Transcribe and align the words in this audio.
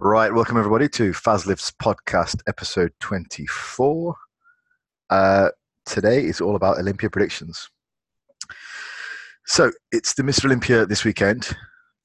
Right, 0.00 0.32
welcome 0.32 0.56
everybody 0.56 0.88
to 0.90 1.10
Fazlifts 1.10 1.72
podcast 1.72 2.40
episode 2.46 2.92
24. 3.00 4.14
Uh, 5.10 5.48
today 5.86 6.22
is 6.22 6.40
all 6.40 6.54
about 6.54 6.78
Olympia 6.78 7.10
predictions. 7.10 7.68
So 9.44 9.72
it's 9.90 10.14
the 10.14 10.22
Mr. 10.22 10.44
Olympia 10.44 10.86
this 10.86 11.04
weekend. 11.04 11.50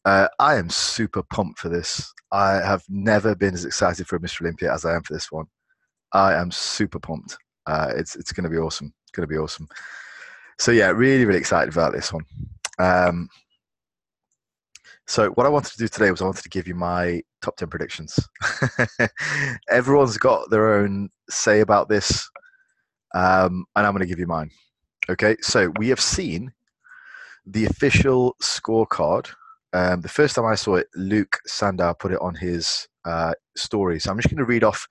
Uh, 0.06 0.28
I 0.40 0.56
am 0.56 0.71
super 0.71 1.21
pumped 1.21 1.60
for 1.60 1.70
this. 1.70 2.12
I 2.32 2.54
have 2.54 2.84
never 2.90 3.36
been 3.36 3.54
as 3.54 3.64
excited 3.64 4.07
for 4.07 4.16
a 4.16 4.20
Mr. 4.20 4.41
Olympia 4.41 4.73
as 4.73 4.86
I 4.86 4.96
am 4.96 5.04
for 5.04 5.14
this 5.14 5.32
one. 5.32 5.46
I 6.14 6.34
am 6.34 6.50
super 6.50 7.00
pumped. 7.00 7.38
Uh, 7.68 7.94
it's 7.96 8.16
it's 8.16 8.32
going 8.32 8.46
to 8.46 8.50
be 8.50 8.57
awesome. 8.57 8.91
It's 9.04 9.12
going 9.12 9.30
to 9.30 9.32
be 9.32 9.38
awesome. 9.38 9.68
So 10.57 10.71
yeah, 10.71 10.89
really 10.89 11.25
really 11.25 11.38
excited 11.38 11.71
about 11.71 11.94
this 11.94 12.12
one. 12.12 12.25
Um, 12.80 13.30
so 15.07 15.29
what 15.31 15.45
I 15.45 15.49
wanted 15.49 15.71
to 15.73 15.77
do 15.77 15.88
today 15.88 16.11
was 16.11 16.21
I 16.21 16.25
wanted 16.25 16.43
to 16.43 16.49
give 16.49 16.67
you 16.67 16.75
my 16.75 17.21
top 17.41 17.57
10 17.57 17.70
predictions. 17.70 18.20
Everyone's 19.70 20.17
got 20.17 20.49
their 20.49 20.75
own 20.75 21.09
say 21.30 21.59
about 21.59 21.89
this, 21.89 22.30
um, 23.13 23.66
and 23.75 23.85
I'm 23.85 23.94
going 23.94 24.02
to 24.02 24.08
give 24.08 24.20
you 24.20 24.27
mine. 24.27 24.49
Okay, 25.09 25.35
so 25.41 25.73
we 25.77 25.89
have 25.89 25.99
seen 25.99 26.53
the 27.45 27.66
official 27.66 28.35
scorecard. 28.41 29.30
Um, 29.73 30.02
the 30.02 30.09
first 30.09 30.35
time 30.35 30.45
I 30.45 30.55
saw 30.55 30.75
it, 30.75 30.88
Luke 30.95 31.38
Sandoe 31.49 31.97
put 31.99 32.13
it 32.13 32.22
on 32.22 32.35
his 32.35 32.88
uh, 33.05 33.33
story. 33.58 33.99
So 33.99 34.11
I'm 34.11 34.17
just 34.17 34.30
going 34.30 34.38
to 34.38 34.45
read 34.45 34.63
off. 34.63 34.88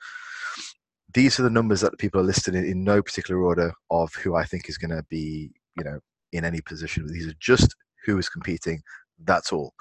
These 1.14 1.40
are 1.40 1.44
the 1.44 1.50
numbers 1.50 1.80
that 1.80 1.98
people 1.98 2.20
are 2.20 2.24
listed 2.24 2.54
in, 2.54 2.64
in 2.64 2.84
no 2.84 3.02
particular 3.02 3.42
order 3.42 3.72
of 3.90 4.14
who 4.14 4.34
I 4.34 4.44
think 4.44 4.68
is 4.68 4.78
going 4.78 4.90
to 4.90 5.04
be, 5.08 5.50
you 5.76 5.84
know, 5.84 6.00
in 6.32 6.44
any 6.44 6.60
position. 6.60 7.06
These 7.06 7.28
are 7.28 7.34
just 7.40 7.74
who 8.04 8.18
is 8.18 8.28
competing. 8.28 8.82
That's 9.24 9.52
all. 9.52 9.72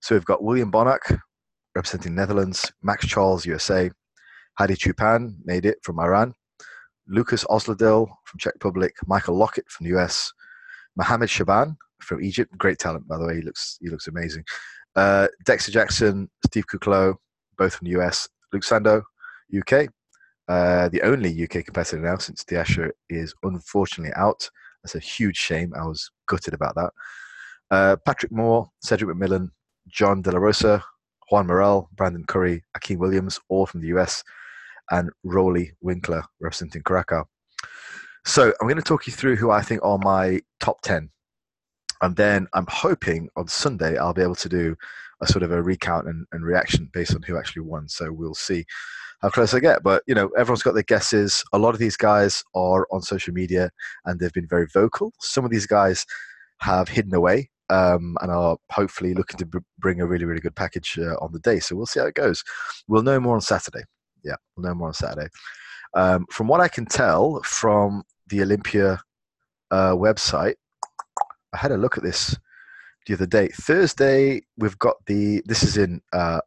So 0.00 0.14
we've 0.14 0.24
got 0.24 0.42
William 0.42 0.72
Bonac 0.72 1.20
representing 1.74 2.14
Netherlands, 2.14 2.72
Max 2.82 3.06
Charles, 3.06 3.46
USA, 3.46 3.90
Hadi 4.58 4.74
Choopan 4.74 5.34
made 5.44 5.66
it 5.66 5.78
from 5.82 6.00
Iran, 6.00 6.34
Lucas 7.06 7.44
Osladil 7.44 8.08
from 8.24 8.38
Czech 8.38 8.54
Republic, 8.54 8.94
Michael 9.06 9.36
Lockett 9.36 9.68
from 9.68 9.86
the 9.86 9.98
US, 9.98 10.32
Mohammed 10.96 11.30
Shaban 11.30 11.76
from 12.00 12.22
Egypt, 12.22 12.56
great 12.56 12.78
talent 12.78 13.06
by 13.06 13.18
the 13.18 13.26
way, 13.26 13.36
he 13.36 13.42
looks 13.42 13.78
he 13.80 13.88
looks 13.88 14.08
amazing. 14.08 14.44
Uh, 14.96 15.28
Dexter 15.44 15.70
Jackson, 15.70 16.28
Steve 16.46 16.64
Kuclo, 16.66 17.14
both 17.58 17.74
from 17.74 17.86
the 17.86 18.00
US, 18.00 18.28
Luke 18.52 18.64
Sandoe, 18.64 19.02
UK, 19.56 19.88
uh, 20.48 20.88
the 20.88 21.02
only 21.02 21.44
UK 21.44 21.64
competitor 21.64 22.00
now 22.00 22.16
since 22.16 22.42
De 22.42 22.56
Asha 22.56 22.90
is 23.08 23.34
unfortunately 23.42 24.12
out. 24.16 24.48
That's 24.82 24.96
a 24.96 24.98
huge 24.98 25.36
shame. 25.36 25.72
I 25.78 25.86
was 25.86 26.10
gutted 26.26 26.54
about 26.54 26.74
that. 26.74 26.90
Uh, 27.70 27.96
Patrick 28.04 28.32
Moore, 28.32 28.68
Cedric 28.82 29.16
McMillan, 29.16 29.50
John 29.90 30.22
De 30.22 30.30
La 30.30 30.38
Rosa, 30.38 30.82
Juan 31.30 31.46
Morel, 31.46 31.88
Brandon 31.92 32.24
Curry, 32.24 32.62
Akim 32.74 32.98
Williams, 32.98 33.40
all 33.48 33.66
from 33.66 33.80
the 33.80 33.88
US, 33.88 34.24
and 34.90 35.10
Roelly 35.24 35.72
Winklaar 35.84 36.24
representing 36.40 36.82
Curacao. 36.82 37.24
So 38.24 38.52
I'm 38.60 38.66
going 38.66 38.76
to 38.76 38.82
talk 38.82 39.06
you 39.06 39.12
through 39.12 39.36
who 39.36 39.50
I 39.50 39.62
think 39.62 39.82
are 39.82 39.98
my 39.98 40.40
top 40.58 40.82
10. 40.82 41.10
And 42.02 42.16
then 42.16 42.46
I'm 42.54 42.66
hoping 42.68 43.28
on 43.36 43.46
Sunday 43.46 43.96
I'll 43.96 44.14
be 44.14 44.22
able 44.22 44.34
to 44.36 44.48
do 44.48 44.76
a 45.22 45.26
sort 45.26 45.42
of 45.42 45.52
a 45.52 45.62
recount 45.62 46.08
and, 46.08 46.26
and 46.32 46.44
reaction 46.44 46.88
based 46.92 47.14
on 47.14 47.22
who 47.22 47.38
actually 47.38 47.62
won. 47.62 47.88
So 47.88 48.10
we'll 48.10 48.34
see 48.34 48.64
how 49.20 49.28
close 49.28 49.52
I 49.52 49.60
get. 49.60 49.82
But, 49.82 50.02
you 50.06 50.14
know, 50.14 50.28
everyone's 50.38 50.62
got 50.62 50.74
their 50.74 50.82
guesses. 50.82 51.44
A 51.52 51.58
lot 51.58 51.74
of 51.74 51.78
these 51.78 51.96
guys 51.96 52.42
are 52.54 52.86
on 52.90 53.02
social 53.02 53.34
media 53.34 53.70
and 54.06 54.18
they've 54.18 54.32
been 54.32 54.48
very 54.48 54.66
vocal. 54.72 55.12
Some 55.20 55.44
of 55.44 55.50
these 55.50 55.66
guys 55.66 56.06
have 56.58 56.88
hidden 56.88 57.14
away 57.14 57.50
um, 57.70 58.16
and 58.20 58.30
are 58.30 58.56
hopefully 58.70 59.14
looking 59.14 59.38
to 59.38 59.46
b- 59.46 59.58
bring 59.78 60.00
a 60.00 60.06
really, 60.06 60.24
really 60.24 60.40
good 60.40 60.56
package 60.56 60.98
uh, 60.98 61.14
on 61.20 61.32
the 61.32 61.38
day. 61.38 61.60
So 61.60 61.76
we'll 61.76 61.86
see 61.86 62.00
how 62.00 62.06
it 62.06 62.14
goes. 62.14 62.42
We'll 62.88 63.02
know 63.02 63.20
more 63.20 63.36
on 63.36 63.40
Saturday. 63.40 63.84
Yeah, 64.24 64.34
we'll 64.54 64.66
know 64.66 64.74
more 64.74 64.88
on 64.88 64.94
Saturday. 64.94 65.28
Um, 65.94 66.26
from 66.30 66.48
what 66.48 66.60
I 66.60 66.68
can 66.68 66.84
tell 66.84 67.40
from 67.44 68.02
the 68.28 68.42
Olympia 68.42 69.00
uh, 69.70 69.92
website, 69.92 70.54
I 71.52 71.56
had 71.56 71.72
a 71.72 71.78
look 71.78 71.96
at 71.96 72.02
this 72.02 72.36
the 73.06 73.14
other 73.14 73.26
day. 73.26 73.48
Thursday, 73.48 74.42
we've 74.56 74.78
got 74.78 74.96
the. 75.06 75.42
This 75.46 75.62
is 75.62 75.76
in. 75.76 76.02
Uh, 76.12 76.40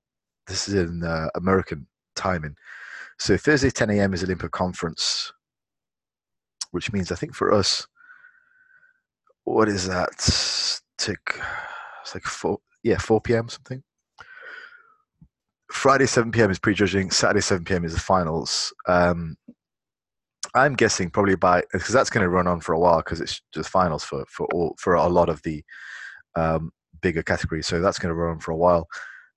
this 0.47 0.67
is 0.67 0.73
in 0.75 1.03
uh, 1.03 1.29
American 1.35 1.87
timing. 2.15 2.55
So 3.17 3.37
Thursday, 3.37 3.69
10 3.69 3.89
a.m. 3.91 4.13
is 4.13 4.23
Olympia 4.23 4.49
conference, 4.49 5.31
which 6.71 6.91
means 6.91 7.11
I 7.11 7.15
think 7.15 7.33
for 7.33 7.53
us, 7.53 7.87
what 9.45 9.69
is 9.69 9.87
that? 9.87 10.81
It's 11.09 12.13
like 12.13 12.23
four. 12.23 12.59
Yeah, 12.83 12.97
4 12.97 13.21
p.m. 13.21 13.47
something. 13.47 13.81
Friday 15.71 16.05
7 16.05 16.31
p.m. 16.31 16.51
is 16.51 16.59
prejudging. 16.59 17.11
Saturday 17.11 17.41
7 17.41 17.63
p.m. 17.63 17.85
is 17.85 17.93
the 17.93 17.99
finals. 17.99 18.73
Um, 18.87 19.37
I'm 20.53 20.75
guessing 20.75 21.09
probably 21.09 21.35
by 21.35 21.63
because 21.71 21.93
that's 21.93 22.09
going 22.09 22.23
to 22.23 22.29
run 22.29 22.47
on 22.47 22.59
for 22.59 22.73
a 22.73 22.79
while 22.79 22.97
because 22.97 23.21
it's 23.21 23.41
just 23.53 23.69
finals 23.69 24.03
for 24.03 24.23
for 24.27 24.47
all 24.53 24.75
for 24.77 24.93
a 24.95 25.07
lot 25.07 25.29
of 25.29 25.41
the 25.43 25.63
um, 26.35 26.71
bigger 27.01 27.23
categories. 27.23 27.65
So 27.65 27.81
that's 27.81 27.97
going 27.97 28.09
to 28.09 28.15
run 28.15 28.33
on 28.33 28.39
for 28.39 28.51
a 28.51 28.57
while. 28.57 28.87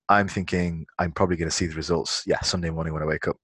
I'm 0.09 0.27
thinking 0.27 0.85
I'm 0.99 1.11
probably 1.11 1.37
going 1.37 1.49
to 1.49 1.55
see 1.55 1.65
the 1.65 1.75
results. 1.75 2.23
Yeah, 2.27 2.39
Sunday 2.41 2.69
morning 2.69 2.93
when 2.93 3.01
I 3.01 3.07
wake 3.07 3.27
up. 3.27 3.37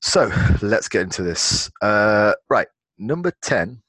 So 0.00 0.30
let's 0.62 0.88
get 0.88 1.02
into 1.02 1.22
this. 1.22 1.70
Uh, 1.82 2.32
right, 2.48 2.68
number 2.98 3.32
ten. 3.42 3.82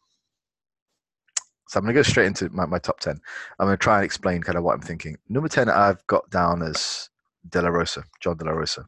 So 1.69 1.77
I'm 1.77 1.83
going 1.83 1.93
to 1.93 1.99
go 1.99 2.01
straight 2.01 2.25
into 2.25 2.49
my, 2.49 2.65
my 2.65 2.79
top 2.79 2.99
ten. 2.99 3.21
I'm 3.59 3.67
going 3.67 3.77
to 3.77 3.81
try 3.81 3.97
and 3.97 4.03
explain 4.03 4.41
kind 4.41 4.57
of 4.57 4.63
what 4.63 4.73
I'm 4.73 4.81
thinking. 4.81 5.15
Number 5.29 5.47
ten, 5.47 5.69
I've 5.69 6.05
got 6.07 6.27
down 6.31 6.63
as 6.63 7.11
De 7.47 7.61
La 7.61 7.69
Rosa, 7.69 8.03
John 8.21 8.37
De 8.37 8.45
La 8.45 8.53
Rosa. 8.53 8.87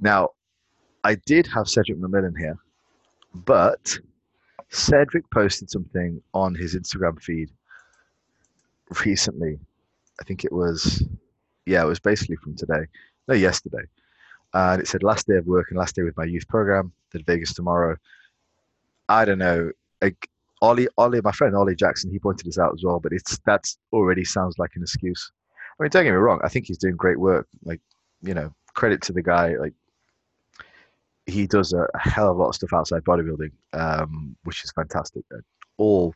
Now, 0.00 0.30
I 1.04 1.16
did 1.26 1.46
have 1.48 1.68
Cedric 1.68 1.98
McMillan 1.98 2.38
here, 2.38 2.56
but 3.34 3.98
Cedric 4.70 5.30
posted 5.30 5.70
something 5.70 6.22
on 6.32 6.54
his 6.54 6.74
Instagram 6.74 7.20
feed 7.22 7.50
recently. 9.04 9.58
I 10.18 10.24
think 10.24 10.46
it 10.46 10.52
was, 10.52 11.04
yeah, 11.66 11.82
it 11.82 11.86
was 11.86 12.00
basically 12.00 12.36
from 12.36 12.56
today, 12.56 12.86
no, 13.28 13.34
yesterday. 13.34 13.84
And 14.54 14.80
it 14.80 14.88
said, 14.88 15.02
last 15.02 15.26
day 15.26 15.36
of 15.36 15.46
work 15.46 15.66
and 15.68 15.78
last 15.78 15.96
day 15.96 16.02
with 16.02 16.16
my 16.16 16.24
youth 16.24 16.48
program, 16.48 16.92
did 17.12 17.26
Vegas 17.26 17.52
tomorrow. 17.52 17.98
I 19.10 19.26
don't 19.26 19.38
know. 19.38 19.72
Like, 20.00 20.30
Ollie, 20.62 20.88
Ollie, 20.96 21.20
my 21.22 21.32
friend 21.32 21.54
Ollie 21.54 21.74
Jackson, 21.74 22.10
he 22.10 22.18
pointed 22.18 22.46
this 22.46 22.58
out 22.58 22.72
as 22.72 22.82
well, 22.82 22.98
but 22.98 23.12
it's 23.12 23.38
that's 23.44 23.78
already 23.92 24.24
sounds 24.24 24.58
like 24.58 24.70
an 24.74 24.82
excuse. 24.82 25.30
I 25.78 25.82
mean, 25.82 25.90
don't 25.90 26.04
get 26.04 26.10
me 26.10 26.16
wrong. 26.16 26.40
I 26.42 26.48
think 26.48 26.66
he's 26.66 26.78
doing 26.78 26.96
great 26.96 27.18
work. 27.18 27.46
Like, 27.64 27.80
you 28.22 28.32
know, 28.32 28.50
credit 28.74 29.02
to 29.02 29.12
the 29.12 29.22
guy. 29.22 29.56
Like, 29.56 29.74
he 31.26 31.46
does 31.46 31.72
a, 31.72 31.86
a 31.94 32.08
hell 32.08 32.30
of 32.30 32.36
a 32.36 32.40
lot 32.40 32.48
of 32.48 32.54
stuff 32.54 32.72
outside 32.72 33.04
bodybuilding, 33.04 33.50
um, 33.74 34.36
which 34.44 34.64
is 34.64 34.72
fantastic. 34.72 35.24
All, 35.76 36.14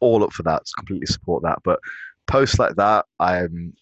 all 0.00 0.24
up 0.24 0.32
for 0.32 0.42
that. 0.42 0.62
Completely 0.78 1.06
support 1.06 1.44
that. 1.44 1.58
But 1.62 1.78
posts 2.26 2.58
like 2.58 2.74
that, 2.76 3.06
I'm, 3.20 3.74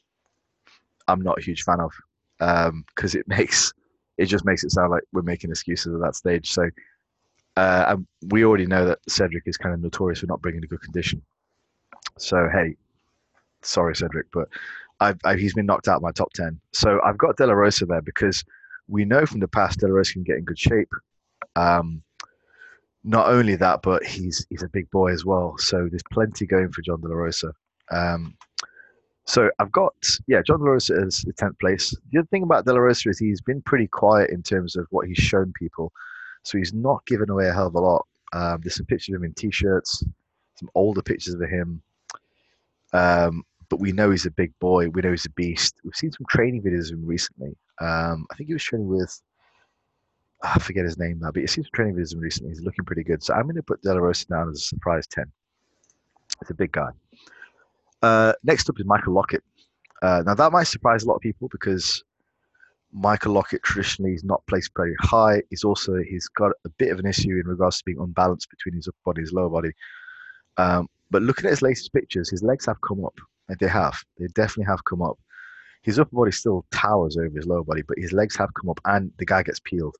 I'm 1.08 1.22
not 1.22 1.38
a 1.38 1.42
huge 1.42 1.62
fan 1.62 1.80
of, 1.80 1.92
because 2.38 3.14
um, 3.14 3.20
it 3.20 3.28
makes, 3.28 3.72
it 4.18 4.26
just 4.26 4.44
makes 4.44 4.64
it 4.64 4.72
sound 4.72 4.90
like 4.90 5.04
we're 5.12 5.22
making 5.22 5.50
excuses 5.50 5.94
at 5.94 6.00
that 6.02 6.16
stage. 6.16 6.52
So, 6.52 6.68
uh, 7.56 7.84
and 7.88 8.06
we 8.28 8.44
already 8.44 8.66
know 8.66 8.84
that 8.86 8.98
Cedric 9.08 9.44
is 9.46 9.56
kind 9.56 9.74
of 9.74 9.80
notorious 9.80 10.20
for 10.20 10.26
not 10.26 10.42
bringing 10.42 10.64
a 10.64 10.66
good 10.66 10.80
condition. 10.80 11.22
So 12.18 12.48
hey, 12.52 12.76
sorry 13.62 13.94
Cedric, 13.94 14.26
but 14.32 14.48
I've, 15.00 15.18
I've, 15.24 15.38
he's 15.38 15.54
been 15.54 15.66
knocked 15.66 15.88
out 15.88 15.96
of 15.96 16.02
my 16.02 16.12
top 16.12 16.32
ten. 16.32 16.60
So 16.72 17.00
I've 17.04 17.18
got 17.18 17.36
De 17.36 17.46
La 17.46 17.52
Rosa 17.52 17.86
there 17.86 18.02
because 18.02 18.44
we 18.88 19.04
know 19.04 19.26
from 19.26 19.40
the 19.40 19.48
past 19.48 19.80
De 19.80 19.86
La 19.86 19.94
Rosa 19.94 20.14
can 20.14 20.22
get 20.22 20.36
in 20.36 20.44
good 20.44 20.58
shape. 20.58 20.90
Um, 21.56 22.02
not 23.04 23.28
only 23.28 23.54
that, 23.56 23.82
but 23.82 24.04
he's 24.04 24.46
he's 24.48 24.62
a 24.62 24.68
big 24.68 24.90
boy 24.90 25.12
as 25.12 25.24
well. 25.24 25.56
So 25.58 25.88
there's 25.88 26.02
plenty 26.10 26.46
going 26.46 26.72
for 26.72 26.82
John 26.82 27.00
De 27.00 27.08
La 27.08 27.14
Rosa. 27.14 27.52
Um, 27.90 28.36
so 29.26 29.50
I've 29.58 29.72
got 29.72 29.94
yeah, 30.26 30.42
John 30.46 30.58
De 30.58 30.64
La 30.64 30.72
Rosa 30.72 31.06
is 31.06 31.22
the 31.26 31.32
tenth 31.34 31.58
place. 31.58 31.94
The 32.12 32.20
other 32.20 32.28
thing 32.28 32.42
about 32.42 32.64
De 32.64 32.72
La 32.72 32.78
Rosa 32.78 33.10
is 33.10 33.18
he's 33.18 33.40
been 33.40 33.62
pretty 33.62 33.86
quiet 33.86 34.30
in 34.30 34.42
terms 34.42 34.76
of 34.76 34.86
what 34.90 35.06
he's 35.06 35.18
shown 35.18 35.52
people. 35.58 35.92
So 36.44 36.58
he's 36.58 36.72
not 36.72 37.04
given 37.06 37.30
away 37.30 37.48
a 37.48 37.52
hell 37.52 37.66
of 37.66 37.74
a 37.74 37.80
lot. 37.80 38.06
Um, 38.32 38.60
there's 38.62 38.76
some 38.76 38.86
pictures 38.86 39.14
of 39.14 39.20
him 39.20 39.24
in 39.24 39.34
t-shirts, 39.34 40.04
some 40.56 40.68
older 40.74 41.02
pictures 41.02 41.34
of 41.34 41.40
him. 41.40 41.82
Um, 42.92 43.42
but 43.68 43.80
we 43.80 43.92
know 43.92 44.10
he's 44.10 44.26
a 44.26 44.30
big 44.30 44.52
boy. 44.60 44.88
We 44.88 45.02
know 45.02 45.10
he's 45.10 45.26
a 45.26 45.30
beast. 45.30 45.76
We've 45.84 45.94
seen 45.94 46.12
some 46.12 46.26
training 46.28 46.62
videos 46.62 46.92
of 46.92 46.98
him 46.98 47.06
recently. 47.06 47.56
Um, 47.80 48.26
I 48.30 48.36
think 48.36 48.48
he 48.48 48.52
was 48.52 48.62
training 48.62 48.88
with, 48.88 49.20
ah, 50.42 50.52
I 50.56 50.58
forget 50.58 50.84
his 50.84 50.98
name 50.98 51.18
now, 51.20 51.30
but 51.32 51.40
he 51.40 51.46
seen 51.46 51.64
some 51.64 51.70
training 51.74 51.96
videos 51.96 52.12
of 52.12 52.18
him 52.18 52.20
recently. 52.20 52.50
He's 52.50 52.62
looking 52.62 52.84
pretty 52.84 53.04
good. 53.04 53.22
So 53.22 53.34
I'm 53.34 53.44
going 53.44 53.56
to 53.56 53.62
put 53.62 53.82
De 53.82 53.92
La 53.92 53.98
Rosa 53.98 54.26
down 54.26 54.50
as 54.50 54.58
a 54.58 54.60
surprise 54.60 55.06
10. 55.06 55.24
It's 56.42 56.50
a 56.50 56.54
big 56.54 56.72
guy. 56.72 56.90
Uh, 58.02 58.34
next 58.42 58.68
up 58.68 58.78
is 58.78 58.84
Michael 58.84 59.14
Lockett. 59.14 59.42
Uh, 60.02 60.22
now 60.26 60.34
that 60.34 60.52
might 60.52 60.64
surprise 60.64 61.04
a 61.04 61.06
lot 61.06 61.14
of 61.14 61.22
people 61.22 61.48
because 61.50 62.04
Michael 62.94 63.32
Lockett 63.34 63.62
traditionally 63.62 64.14
is 64.14 64.24
not 64.24 64.46
placed 64.46 64.70
very 64.76 64.94
high. 65.00 65.42
He's 65.50 65.64
also 65.64 65.96
he's 65.96 66.28
got 66.28 66.52
a 66.64 66.70
bit 66.78 66.92
of 66.92 67.00
an 67.00 67.06
issue 67.06 67.30
in 67.40 67.46
regards 67.46 67.78
to 67.78 67.84
being 67.84 67.98
unbalanced 68.00 68.48
between 68.50 68.74
his 68.76 68.88
upper 68.88 68.96
body 69.04 69.20
and 69.20 69.26
his 69.26 69.32
lower 69.32 69.50
body. 69.50 69.72
Um, 70.58 70.88
but 71.10 71.22
looking 71.22 71.46
at 71.46 71.50
his 71.50 71.62
latest 71.62 71.92
pictures, 71.92 72.30
his 72.30 72.42
legs 72.42 72.66
have 72.66 72.80
come 72.80 73.04
up. 73.04 73.18
Like 73.48 73.58
they 73.58 73.68
have. 73.68 73.96
They 74.18 74.28
definitely 74.28 74.66
have 74.66 74.84
come 74.84 75.02
up. 75.02 75.18
his 75.82 75.98
upper 75.98 76.16
body 76.16 76.32
still 76.32 76.64
towers 76.72 77.16
over 77.16 77.36
his 77.36 77.46
lower 77.46 77.62
body, 77.64 77.82
but 77.86 77.98
his 77.98 78.12
legs 78.12 78.36
have 78.36 78.52
come 78.54 78.70
up, 78.70 78.80
and 78.86 79.12
the 79.18 79.26
guy 79.26 79.42
gets 79.42 79.60
peeled. 79.60 79.96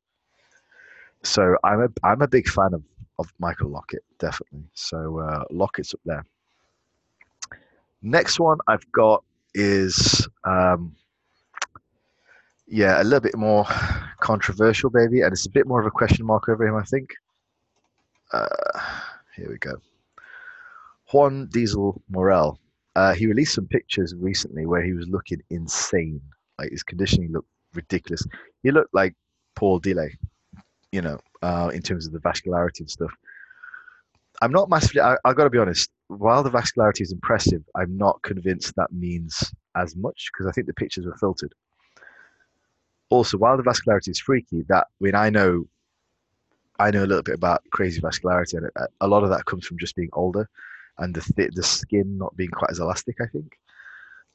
So 1.23 1.57
I'm 1.65 1.83
a 1.83 1.89
I'm 2.03 2.23
a 2.23 2.29
big 2.29 2.49
fan 2.49 2.75
of 2.75 2.83
of 3.19 3.33
Michael 3.39 3.71
Lockett, 3.71 4.03
definitely. 4.19 4.65
So 4.75 5.21
uh, 5.21 5.45
Lockett's 5.51 5.95
up 5.95 6.01
there. 6.05 6.25
Next 8.03 8.41
one 8.41 8.59
I've 8.67 8.91
got 8.93 9.25
is 9.55 10.27
um, 10.45 10.95
yeah, 12.67 13.01
a 13.01 13.05
little 13.05 13.21
bit 13.21 13.37
more 13.37 13.67
controversial, 14.21 14.91
baby, 14.91 15.21
and 15.21 15.33
it's 15.33 15.47
a 15.47 15.51
bit 15.51 15.67
more 15.67 15.81
of 15.81 15.87
a 15.87 15.91
question 15.91 16.27
mark 16.27 16.49
over 16.49 16.67
him, 16.67 16.77
I 16.77 16.85
think. 16.85 17.11
Uh, 18.33 18.81
here 19.37 19.49
we 19.49 19.59
go. 19.59 19.75
Juan 21.13 21.47
Diesel 21.53 22.01
Morel. 22.09 22.59
Uh, 22.97 23.13
he 23.13 23.27
released 23.27 23.55
some 23.55 23.67
pictures 23.67 24.15
recently 24.19 24.67
where 24.67 24.83
he 24.83 24.93
was 24.93 25.07
looking 25.09 25.41
insane. 25.51 26.21
Like 26.59 26.71
his 26.71 26.83
conditioning 26.83 27.33
looked 27.33 27.49
ridiculous. 27.75 28.25
He 28.63 28.71
looked 28.71 28.95
like 28.95 29.15
Paul 29.57 29.81
Dillett, 29.81 30.17
you 30.93 31.03
know, 31.03 31.19
uh, 31.43 31.71
in 31.75 31.83
terms 31.83 32.07
of 32.07 32.13
the 32.13 32.21
vascularity 32.21 32.81
and 32.81 32.91
stuff. 32.91 33.13
I'm 34.43 34.53
not 34.53 34.69
massively. 34.69 35.01
I, 35.01 35.17
I 35.25 35.33
got 35.33 35.45
to 35.45 35.51
be 35.51 35.59
honest. 35.59 35.91
While 36.09 36.43
the 36.43 36.51
vascularity 36.51 37.01
is 37.01 37.13
impressive, 37.13 37.63
I'm 37.75 37.97
not 37.97 38.23
convinced 38.23 38.75
that 38.77 38.93
means 38.93 39.53
as 39.77 39.97
much 39.97 40.31
because 40.33 40.47
I 40.47 40.53
think 40.53 40.67
the 40.67 40.75
pictures 40.75 41.07
were 41.07 41.17
filtered. 41.17 41.55
Also, 43.15 43.39
while 43.39 43.57
the 43.57 43.63
vascularity 43.63 44.09
is 44.09 44.19
freaky, 44.19 44.65
that 44.69 44.89
I 44.91 44.99
mean, 44.99 45.15
I 45.15 45.31
know, 45.31 45.69
I 46.81 46.91
know 46.91 47.05
a 47.05 47.07
little 47.07 47.23
bit 47.23 47.37
about 47.37 47.63
crazy 47.71 48.01
vascularity, 48.01 48.55
and 48.55 48.69
a 49.01 49.07
lot 49.07 49.23
of 49.23 49.31
that 49.31 49.45
comes 49.45 49.65
from 49.65 49.79
just 49.79 49.95
being 49.95 50.11
older 50.15 50.49
and 50.99 51.15
the 51.15 51.21
th- 51.21 51.53
the 51.55 51.63
skin 51.63 52.19
not 52.19 52.37
being 52.37 52.51
quite 52.51 52.73
as 52.73 52.81
elastic. 52.81 53.17
I 53.21 53.27
think, 53.27 53.53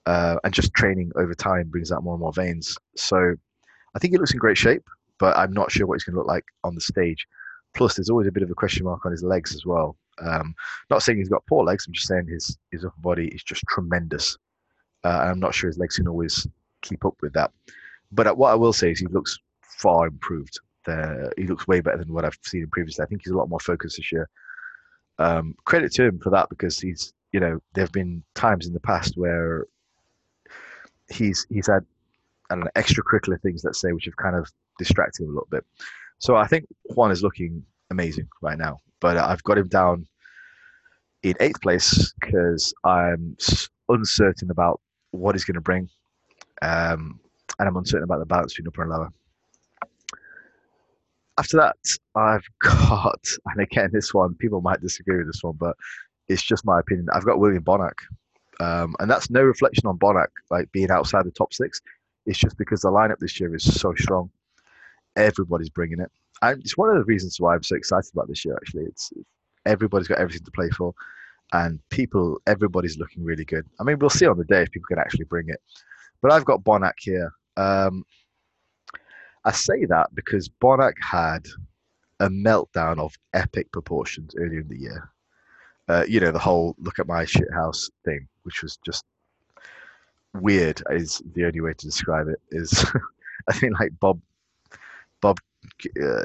uh, 0.06 0.38
and 0.46 0.54
just 0.54 0.74
training 0.74 1.12
over 1.18 1.34
time 1.34 1.68
brings 1.68 1.92
out 1.92 2.04
more 2.06 2.14
and 2.14 2.22
more 2.22 2.32
veins. 2.32 2.78
So, 2.96 3.36
I 3.96 4.00
think 4.00 4.14
he 4.14 4.18
looks 4.18 4.32
in 4.32 4.40
great 4.40 4.58
shape, 4.58 4.88
but 5.20 5.38
I'm 5.38 5.52
not 5.52 5.72
sure 5.72 5.86
what 5.86 5.96
he's 5.96 6.06
going 6.06 6.14
to 6.14 6.20
look 6.20 6.28
like 6.28 6.46
on 6.64 6.74
the 6.74 6.82
stage. 6.82 7.28
Plus, 7.76 7.96
there's 7.96 8.10
always 8.10 8.28
a 8.28 8.32
bit 8.32 8.44
of 8.44 8.50
a 8.50 8.56
question 8.56 8.86
mark 8.86 9.06
on 9.06 9.12
his 9.12 9.24
legs 9.24 9.54
as 9.54 9.66
well. 9.66 9.98
Um, 10.22 10.56
not 10.90 11.04
saying 11.04 11.18
he's 11.18 11.28
got 11.28 11.46
poor 11.48 11.66
legs. 11.66 11.86
I'm 11.86 11.94
just 11.94 12.08
saying 12.08 12.28
his 12.28 12.58
his 12.72 12.86
upper 12.86 13.02
body 13.02 13.28
is 13.28 13.44
just 13.44 13.66
tremendous, 13.68 14.38
uh, 15.04 15.20
and 15.22 15.32
I'm 15.32 15.40
not 15.42 15.54
sure 15.54 15.68
his 15.68 15.78
legs 15.78 15.98
can 15.98 16.08
always 16.08 16.48
keep 16.82 17.04
up 17.04 17.16
with 17.22 17.34
that. 17.34 17.52
But 18.12 18.38
what 18.38 18.52
I 18.52 18.56
will 18.56 18.74
say 18.74 18.92
is 18.92 19.00
he 19.00 19.08
looks 19.08 19.38
far 19.62 20.08
improved. 20.08 20.60
There, 20.86 21.32
he 21.38 21.46
looks 21.46 21.68
way 21.68 21.82
better 21.82 21.98
than 21.98 22.14
what 22.14 22.26
I've 22.26 22.38
seen 22.44 22.64
him 22.64 22.70
previously. 22.70 23.04
I 23.04 23.08
think 23.08 23.22
he's 23.24 23.34
a 23.34 23.38
lot 23.38 23.50
more 23.50 23.60
focused 23.60 23.98
this 23.98 24.12
year. 24.12 24.30
Um, 25.20 25.56
credit 25.66 25.92
to 25.94 26.06
him 26.06 26.20
for 26.20 26.30
that 26.30 26.50
because 26.50 26.80
he's, 26.80 27.14
you 27.32 27.40
know, 27.40 27.60
there 27.74 27.84
have 27.84 27.92
been 27.92 28.24
times 28.36 28.68
in 28.68 28.74
the 28.74 28.80
past 28.80 29.18
where 29.18 29.68
he's 31.12 31.46
he's 31.50 31.68
had 31.68 31.86
I 32.50 32.56
don't 32.56 32.64
know 32.64 32.72
extracurricular 32.76 33.40
things, 33.42 33.64
let's 33.64 33.82
say, 33.82 33.92
which 33.92 34.06
have 34.06 34.16
kind 34.16 34.36
of 34.36 34.50
distracted 34.78 35.24
him 35.24 35.30
a 35.30 35.34
little 35.34 35.48
bit. 35.52 35.66
So 36.20 36.36
I 36.36 36.48
think 36.48 36.66
Juan 36.86 37.12
is 37.12 37.22
looking 37.22 37.64
amazing 37.92 38.28
right 38.42 38.58
now, 38.58 38.78
but 39.00 39.18
I've 39.18 39.44
got 39.44 39.58
him 39.58 39.68
down 39.68 40.08
in 41.24 41.36
eighth 41.40 41.62
place 41.62 42.14
because 42.20 42.74
I'm 42.84 43.38
uncertain 43.90 44.52
about 44.52 44.80
what 45.12 45.36
he's 45.36 45.46
going 45.46 45.56
to 45.56 45.62
bring. 45.62 45.90
Um, 46.62 47.20
and 47.60 47.68
I'm 47.68 47.78
uncertain 47.78 48.06
about 48.06 48.20
the 48.20 48.26
balance 48.26 48.54
between 48.54 48.68
upper 48.68 48.84
and 48.84 48.92
lower. 48.92 49.10
After 51.38 51.58
that, 51.58 51.78
I've 52.16 52.48
got, 52.62 53.24
and 53.46 53.62
again, 53.62 53.90
this 53.94 54.14
one, 54.14 54.36
people 54.36 54.62
might 54.62 54.82
disagree 54.82 55.18
with 55.18 55.28
this 55.28 55.44
one, 55.44 55.56
but 55.60 55.76
it's 56.28 56.44
just 56.44 56.66
my 56.66 56.80
opinion. 56.80 57.08
I've 57.14 57.26
got 57.26 57.40
William 57.40 57.64
Bonac. 57.64 57.94
Um, 58.62 58.96
and 59.00 59.10
that's 59.10 59.30
no 59.30 59.42
reflection 59.42 59.88
on 59.88 59.98
Bonac, 59.98 60.28
like 60.52 60.72
being 60.72 60.92
outside 60.92 61.26
the 61.26 61.32
top 61.32 61.54
six. 61.54 61.82
It's 62.26 62.38
just 62.38 62.58
because 62.58 62.82
the 62.82 62.92
lineup 62.92 63.20
this 63.20 63.40
year 63.40 63.56
is 63.56 63.64
so 63.64 63.94
strong. 63.96 64.30
Everybody's 65.16 65.70
bringing 65.70 66.00
it. 66.00 66.12
And 66.42 66.62
it's 66.62 66.78
one 66.78 66.90
of 66.90 66.96
the 66.96 67.06
reasons 67.06 67.40
why 67.40 67.56
I'm 67.56 67.64
so 67.64 67.76
excited 67.76 68.12
about 68.14 68.28
this 68.28 68.44
year, 68.46 68.56
actually. 68.56 68.84
It's 68.84 69.12
everybody's 69.66 70.08
got 70.08 70.20
everything 70.20 70.44
to 70.44 70.52
play 70.52 70.70
for. 70.70 70.94
And 71.54 71.80
people, 71.90 72.40
everybody's 72.48 72.98
looking 72.98 73.24
really 73.24 73.46
good. 73.46 73.66
I 73.80 73.84
mean, 73.84 73.98
we'll 73.98 74.10
see 74.10 74.28
on 74.28 74.38
the 74.38 74.44
day 74.44 74.62
if 74.62 74.72
people 74.72 74.88
can 74.88 75.00
actually 75.00 75.26
bring 75.26 75.50
it. 75.50 75.62
But 76.22 76.32
I've 76.32 76.46
got 76.46 76.64
Bonac 76.64 76.94
here. 77.00 77.32
Um, 77.60 78.06
I 79.46 79.52
say 79.52 79.86
that 79.86 80.14
because 80.16 80.50
Bonac 80.50 80.94
had 81.02 81.46
a 82.20 82.30
meltdown 82.30 83.00
of 83.00 83.16
epic 83.34 83.72
proportions 83.72 84.36
earlier 84.38 84.62
in 84.62 84.68
the 84.68 84.78
year. 84.78 85.10
Uh, 85.88 86.06
you 86.08 86.20
know, 86.20 86.32
the 86.32 86.40
whole 86.40 86.76
look 86.80 87.00
at 87.00 87.08
my 87.08 87.26
shit 87.26 87.52
house 87.54 87.90
thing, 88.06 88.28
which 88.44 88.62
was 88.62 88.78
just 88.86 89.06
weird, 90.34 90.82
is 90.92 91.22
the 91.34 91.46
only 91.46 91.62
way 91.62 91.74
to 91.74 91.86
describe 91.86 92.28
it. 92.28 92.40
Is 92.52 92.86
I 93.50 93.54
think 93.54 93.80
like 93.80 93.92
Bob, 94.00 94.22
Bob, 95.22 95.40
uh, 96.02 96.24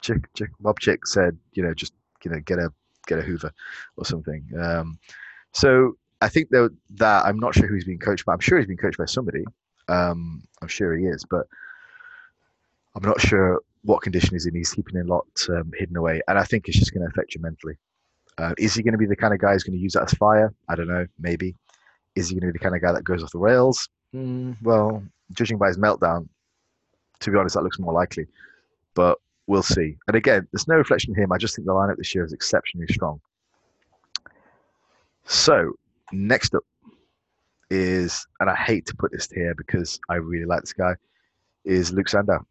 Chick, 0.00 0.32
Chick, 0.34 0.50
Bob 0.60 0.78
Chick 0.80 1.06
said, 1.06 1.36
you 1.54 1.62
know, 1.62 1.74
just 1.74 1.92
you 2.24 2.30
know, 2.30 2.40
get 2.40 2.58
a 2.58 2.72
get 3.06 3.18
a 3.18 3.22
Hoover 3.22 3.52
or 3.96 4.04
something. 4.04 4.44
Um, 4.58 4.98
so 5.52 5.96
I 6.20 6.28
think 6.28 6.50
that 6.50 6.70
that 6.90 7.24
I'm 7.26 7.40
not 7.40 7.54
sure 7.54 7.66
who 7.66 7.74
he's 7.74 7.84
being 7.84 7.98
coached 7.98 8.24
by. 8.24 8.32
I'm 8.32 8.40
sure 8.40 8.58
he's 8.58 8.68
being 8.68 8.78
coached 8.78 8.98
by 8.98 9.06
somebody. 9.06 9.44
Um, 9.88 10.42
I'm 10.60 10.68
sure 10.68 10.96
he 10.96 11.06
is, 11.06 11.24
but 11.28 11.46
I'm 12.94 13.02
not 13.02 13.20
sure 13.20 13.60
what 13.84 14.02
condition 14.02 14.30
he's 14.32 14.46
in. 14.46 14.54
He's 14.54 14.72
keeping 14.72 15.00
a 15.00 15.04
lot 15.04 15.26
um, 15.48 15.72
hidden 15.76 15.96
away, 15.96 16.20
and 16.28 16.38
I 16.38 16.44
think 16.44 16.68
it's 16.68 16.78
just 16.78 16.92
going 16.92 17.02
to 17.02 17.10
affect 17.10 17.34
you 17.34 17.40
mentally. 17.40 17.76
Uh, 18.38 18.54
is 18.58 18.74
he 18.74 18.82
going 18.82 18.92
to 18.92 18.98
be 18.98 19.06
the 19.06 19.16
kind 19.16 19.34
of 19.34 19.40
guy 19.40 19.52
who's 19.52 19.64
going 19.64 19.76
to 19.76 19.82
use 19.82 19.92
that 19.92 20.04
as 20.04 20.14
fire? 20.14 20.52
I 20.68 20.74
don't 20.74 20.88
know. 20.88 21.06
Maybe. 21.18 21.54
Is 22.14 22.28
he 22.28 22.34
going 22.34 22.46
to 22.46 22.52
be 22.52 22.58
the 22.58 22.62
kind 22.62 22.74
of 22.74 22.82
guy 22.82 22.92
that 22.92 23.04
goes 23.04 23.22
off 23.22 23.30
the 23.30 23.38
rails? 23.38 23.88
Mm, 24.14 24.56
well, 24.62 25.02
judging 25.32 25.58
by 25.58 25.68
his 25.68 25.78
meltdown, 25.78 26.28
to 27.20 27.30
be 27.30 27.36
honest, 27.38 27.54
that 27.54 27.62
looks 27.62 27.78
more 27.78 27.92
likely. 27.92 28.26
But 28.94 29.18
we'll 29.46 29.62
see. 29.62 29.96
And 30.06 30.16
again, 30.16 30.46
there's 30.52 30.68
no 30.68 30.76
reflection 30.76 31.14
on 31.14 31.22
him. 31.22 31.32
I 31.32 31.38
just 31.38 31.56
think 31.56 31.66
the 31.66 31.72
lineup 31.72 31.96
this 31.96 32.14
year 32.14 32.24
is 32.24 32.32
exceptionally 32.32 32.86
strong. 32.88 33.20
So, 35.24 35.72
next 36.12 36.54
up, 36.54 36.64
is, 37.72 38.26
and 38.40 38.50
I 38.50 38.54
hate 38.54 38.84
to 38.86 38.96
put 38.96 39.12
this 39.12 39.30
here 39.30 39.54
because 39.54 39.98
I 40.10 40.16
really 40.16 40.44
like 40.44 40.60
this 40.60 40.74
guy, 40.74 40.94
is 41.64 41.92
Luke 41.92 42.08
Sandoe. 42.08 42.44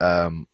Um, 0.00 0.46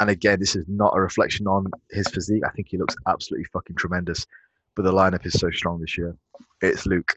and 0.00 0.10
again, 0.10 0.38
this 0.38 0.54
is 0.54 0.64
not 0.68 0.96
a 0.96 1.00
reflection 1.00 1.48
on 1.48 1.66
his 1.90 2.06
physique. 2.08 2.42
I 2.46 2.50
think 2.50 2.68
he 2.68 2.78
looks 2.78 2.94
absolutely 3.08 3.46
fucking 3.52 3.76
tremendous, 3.76 4.24
but 4.76 4.82
the 4.82 4.92
lineup 4.92 5.26
is 5.26 5.32
so 5.32 5.50
strong 5.50 5.80
this 5.80 5.98
year. 5.98 6.16
It's 6.62 6.86
Luke. 6.86 7.16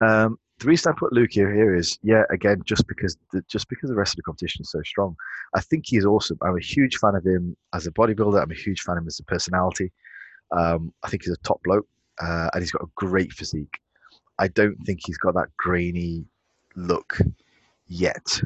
Um, 0.00 0.38
the 0.58 0.66
reason 0.66 0.92
I 0.92 0.98
put 0.98 1.12
Luke 1.12 1.32
here, 1.32 1.52
here 1.52 1.74
is, 1.74 1.98
yeah, 2.02 2.22
again, 2.30 2.62
just 2.64 2.86
because 2.86 3.16
the, 3.32 3.42
just 3.48 3.68
because 3.68 3.90
the 3.90 3.96
rest 3.96 4.14
of 4.14 4.16
the 4.16 4.22
competition 4.22 4.62
is 4.62 4.70
so 4.70 4.80
strong. 4.82 5.14
I 5.54 5.60
think 5.60 5.84
he's 5.86 6.06
awesome. 6.06 6.38
I'm 6.40 6.56
a 6.56 6.60
huge 6.60 6.96
fan 6.96 7.14
of 7.14 7.26
him 7.26 7.54
as 7.74 7.86
a 7.86 7.90
bodybuilder. 7.90 8.40
I'm 8.40 8.50
a 8.50 8.54
huge 8.54 8.80
fan 8.80 8.96
of 8.96 9.02
him 9.02 9.08
as 9.08 9.20
a 9.20 9.24
personality. 9.24 9.92
Um, 10.52 10.94
I 11.02 11.08
think 11.08 11.24
he's 11.24 11.34
a 11.34 11.38
top 11.38 11.60
bloke, 11.64 11.86
uh, 12.22 12.48
and 12.54 12.62
he's 12.62 12.70
got 12.70 12.82
a 12.82 12.90
great 12.94 13.32
physique. 13.32 13.78
I 14.42 14.48
don't 14.48 14.76
think 14.84 15.02
he's 15.04 15.18
got 15.18 15.34
that 15.34 15.56
grainy 15.56 16.24
look 16.74 17.16
yet. 17.86 18.40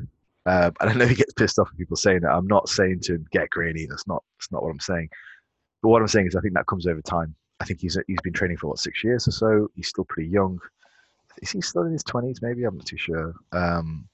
Um, 0.45 0.75
and 0.79 0.91
I 0.91 0.93
know 0.93 1.07
he 1.07 1.15
gets 1.15 1.33
pissed 1.33 1.59
off 1.59 1.71
when 1.71 1.79
people 1.79 1.97
saying 1.97 2.21
that. 2.21 2.33
I'm 2.33 2.47
not 2.47 2.69
saying 2.69 3.01
to 3.05 3.17
get 3.33 3.49
grainy. 3.49 3.87
That's 3.87 4.07
not 4.07 4.23
that's 4.37 4.53
not 4.53 4.63
what 4.63 4.71
I'm 4.71 4.79
saying. 4.79 5.09
But 5.81 5.89
what 5.89 6.03
I'm 6.03 6.09
saying 6.09 6.27
is 6.27 6.37
I 6.37 6.43
think 6.43 6.53
that 6.53 6.67
comes 6.67 6.87
over 6.87 7.01
time. 7.01 7.35
I 7.61 7.65
think 7.65 7.81
he's 7.81 7.97
he's 8.07 8.21
been 8.23 8.35
training 8.35 8.59
for 8.59 8.67
what 8.67 8.79
six 8.79 9.03
years 9.03 9.27
or 9.27 9.31
so. 9.31 9.71
He's 9.75 9.89
still 9.89 10.05
pretty 10.05 10.29
young. 10.29 10.61
Is 11.41 11.51
he 11.51 11.63
still 11.63 11.85
in 11.85 11.93
his 11.93 12.05
twenties? 12.05 12.43
Maybe 12.43 12.65
I'm 12.65 12.77
not 12.77 12.85
too 12.85 12.99
sure. 12.99 13.35
Um, 13.53 14.07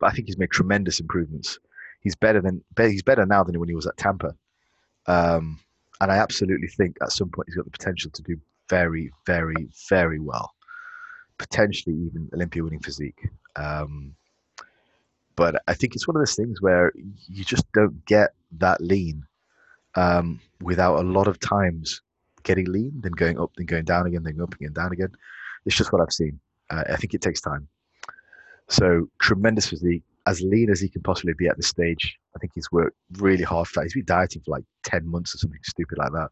but 0.00 0.08
I 0.08 0.10
think 0.10 0.26
he's 0.26 0.38
made 0.38 0.50
tremendous 0.50 0.98
improvements. 0.98 1.60
He's 2.00 2.16
better 2.16 2.40
than 2.40 2.64
he's 2.76 3.04
better 3.04 3.26
now 3.26 3.44
than 3.44 3.60
when 3.60 3.68
he 3.68 3.76
was 3.76 3.86
at 3.86 3.96
Tampa. 3.96 4.34
Um, 5.06 5.60
and 6.00 6.10
I 6.10 6.16
absolutely 6.16 6.66
think 6.66 6.96
at 7.00 7.12
some 7.12 7.28
point 7.28 7.46
he's 7.46 7.54
got 7.54 7.64
the 7.64 7.70
potential 7.70 8.10
to 8.10 8.22
do 8.22 8.36
very, 8.68 9.10
very, 9.26 9.68
very 9.88 10.20
well. 10.20 10.52
Potentially 11.38 11.94
even 11.94 12.28
Olympia 12.34 12.64
winning 12.64 12.80
physique. 12.80 13.28
Um, 13.56 14.14
but 15.36 15.62
I 15.68 15.74
think 15.74 15.94
it's 15.94 16.08
one 16.08 16.16
of 16.16 16.20
those 16.20 16.34
things 16.34 16.62
where 16.62 16.92
you 17.28 17.44
just 17.44 17.70
don't 17.72 18.04
get 18.06 18.30
that 18.58 18.80
lean 18.80 19.22
um, 19.94 20.40
without 20.60 20.98
a 20.98 21.08
lot 21.08 21.28
of 21.28 21.38
times 21.40 22.00
getting 22.42 22.66
lean, 22.66 22.92
then 23.00 23.12
going 23.12 23.38
up, 23.38 23.52
then 23.56 23.66
going 23.66 23.84
down 23.84 24.06
again, 24.06 24.22
then 24.22 24.36
going 24.36 24.48
up 24.48 24.54
again, 24.54 24.72
down 24.72 24.92
again. 24.92 25.12
It's 25.66 25.76
just 25.76 25.92
what 25.92 26.00
I've 26.00 26.12
seen. 26.12 26.38
Uh, 26.70 26.84
I 26.88 26.96
think 26.96 27.12
it 27.12 27.20
takes 27.20 27.40
time. 27.40 27.68
So 28.68 29.08
tremendous 29.20 29.68
physique, 29.68 30.02
as 30.26 30.40
lean 30.40 30.70
as 30.70 30.80
he 30.80 30.88
can 30.88 31.02
possibly 31.02 31.34
be 31.34 31.48
at 31.48 31.56
this 31.56 31.68
stage. 31.68 32.18
I 32.34 32.38
think 32.38 32.52
he's 32.54 32.70
worked 32.72 32.96
really 33.18 33.44
hard 33.44 33.68
for 33.68 33.80
that. 33.80 33.84
He's 33.84 33.94
been 33.94 34.04
dieting 34.04 34.42
for 34.44 34.52
like 34.52 34.64
10 34.84 35.06
months 35.06 35.34
or 35.34 35.38
something 35.38 35.60
stupid 35.62 35.98
like 35.98 36.12
that. 36.12 36.28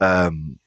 Um, 0.00 0.58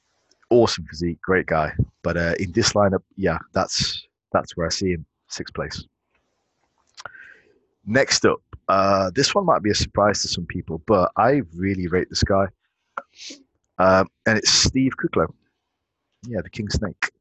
awesome 0.50 0.86
physique, 0.86 1.22
great 1.22 1.46
guy. 1.46 1.74
But 2.04 2.18
uh, 2.18 2.34
in 2.40 2.52
this 2.52 2.74
lineup, 2.74 3.04
yeah, 3.16 3.38
that's 3.54 4.08
that's 4.32 4.56
where 4.56 4.68
I 4.68 4.70
see 4.70 4.92
him, 4.92 5.06
sixth 5.28 5.54
place. 5.54 5.84
Next 7.86 8.26
up, 8.26 8.42
uh, 8.68 9.12
this 9.16 9.34
one 9.34 9.46
might 9.46 9.64
be 9.64 9.72
a 9.72 9.76
surprise 9.76 10.22
to 10.22 10.28
some 10.28 10.46
people, 10.46 10.82
but 10.86 11.12
I 11.18 11.42
really 11.56 11.88
rate 11.88 12.10
this 12.10 12.24
guy, 12.24 12.48
um, 13.78 14.08
and 14.26 14.38
it's 14.38 14.52
Steve 14.52 14.94
Kuclo. 14.98 15.28
Yeah, 16.28 16.42
the 16.42 16.50
King 16.50 16.70
Snake. 16.70 17.12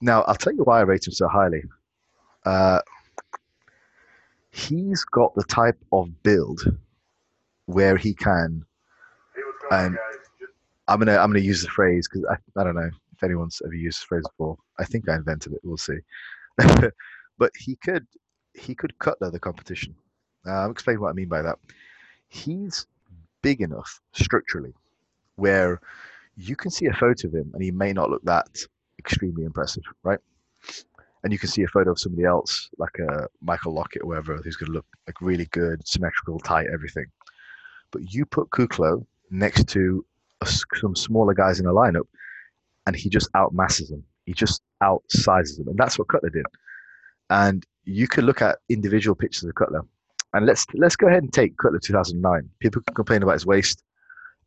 now 0.00 0.22
I'll 0.22 0.34
tell 0.34 0.54
you 0.54 0.62
why 0.62 0.78
I 0.78 0.82
rate 0.82 1.06
him 1.06 1.12
so 1.12 1.28
highly. 1.28 1.62
Uh, 2.44 2.80
he's 4.50 5.04
got 5.04 5.34
the 5.34 5.44
type 5.44 5.78
of 5.92 6.22
build 6.22 6.60
where 7.66 7.96
he 7.96 8.14
can, 8.14 8.64
and 9.70 9.98
I'm 10.88 10.98
gonna 10.98 11.16
I'm 11.16 11.30
gonna 11.30 11.40
use 11.40 11.62
the 11.62 11.68
phrase 11.68 12.08
because 12.08 12.24
I, 12.30 12.60
I 12.60 12.64
don't 12.64 12.76
know 12.76 12.90
if 13.12 13.22
anyone's 13.22 13.60
ever 13.64 13.74
used 13.74 14.02
the 14.02 14.06
phrase 14.06 14.24
before. 14.30 14.56
I 14.78 14.84
think 14.84 15.08
I 15.08 15.16
invented 15.16 15.52
it. 15.52 15.60
We'll 15.64 15.76
see. 15.76 15.98
but 17.38 17.50
he 17.58 17.76
could 17.76 18.06
he 18.54 18.74
could 18.74 18.98
cutler 18.98 19.30
the 19.30 19.40
competition. 19.40 19.94
Uh, 20.46 20.52
I'll 20.52 20.70
explain 20.70 21.00
what 21.00 21.10
I 21.10 21.12
mean 21.12 21.28
by 21.28 21.42
that. 21.42 21.58
He's 22.28 22.86
big 23.42 23.60
enough 23.60 24.00
structurally 24.12 24.72
where 25.36 25.80
you 26.36 26.56
can 26.56 26.70
see 26.70 26.86
a 26.86 26.92
photo 26.92 27.28
of 27.28 27.34
him 27.34 27.50
and 27.54 27.62
he 27.62 27.70
may 27.70 27.92
not 27.92 28.10
look 28.10 28.22
that 28.24 28.48
extremely 28.98 29.44
impressive, 29.44 29.82
right? 30.02 30.18
And 31.22 31.32
you 31.32 31.38
can 31.38 31.48
see 31.48 31.62
a 31.62 31.68
photo 31.68 31.90
of 31.90 31.98
somebody 31.98 32.24
else, 32.24 32.70
like 32.78 32.98
a 32.98 33.26
Michael 33.40 33.72
Lockett 33.72 34.02
or 34.02 34.12
whoever, 34.12 34.36
who's 34.36 34.56
going 34.56 34.68
to 34.68 34.72
look 34.72 34.86
like 35.06 35.20
really 35.20 35.46
good, 35.46 35.86
symmetrical, 35.86 36.38
tight, 36.38 36.66
everything. 36.72 37.06
But 37.90 38.12
you 38.12 38.26
put 38.26 38.50
Kuclo 38.50 39.04
next 39.30 39.68
to 39.68 40.04
some 40.46 40.96
smaller 40.96 41.34
guys 41.34 41.58
in 41.58 41.66
the 41.66 41.72
lineup, 41.72 42.06
and 42.86 42.96
he 42.96 43.08
just 43.08 43.30
outmasses 43.32 43.88
them. 43.88 44.04
He 44.26 44.32
just 44.32 44.62
outsizes 44.82 45.56
them, 45.58 45.68
and 45.68 45.78
that's 45.78 45.98
what 45.98 46.08
Cutler 46.08 46.30
did. 46.30 46.46
And 47.30 47.64
you 47.84 48.08
could 48.08 48.24
look 48.24 48.42
at 48.42 48.58
individual 48.68 49.14
pictures 49.14 49.44
of 49.44 49.54
Cutler, 49.54 49.82
and 50.34 50.46
let's 50.46 50.66
let's 50.74 50.96
go 50.96 51.06
ahead 51.08 51.22
and 51.22 51.32
take 51.32 51.56
Cutler 51.56 51.78
2009. 51.78 52.48
People 52.60 52.82
can 52.82 52.94
complain 52.94 53.22
about 53.22 53.34
his 53.34 53.46
waist, 53.46 53.82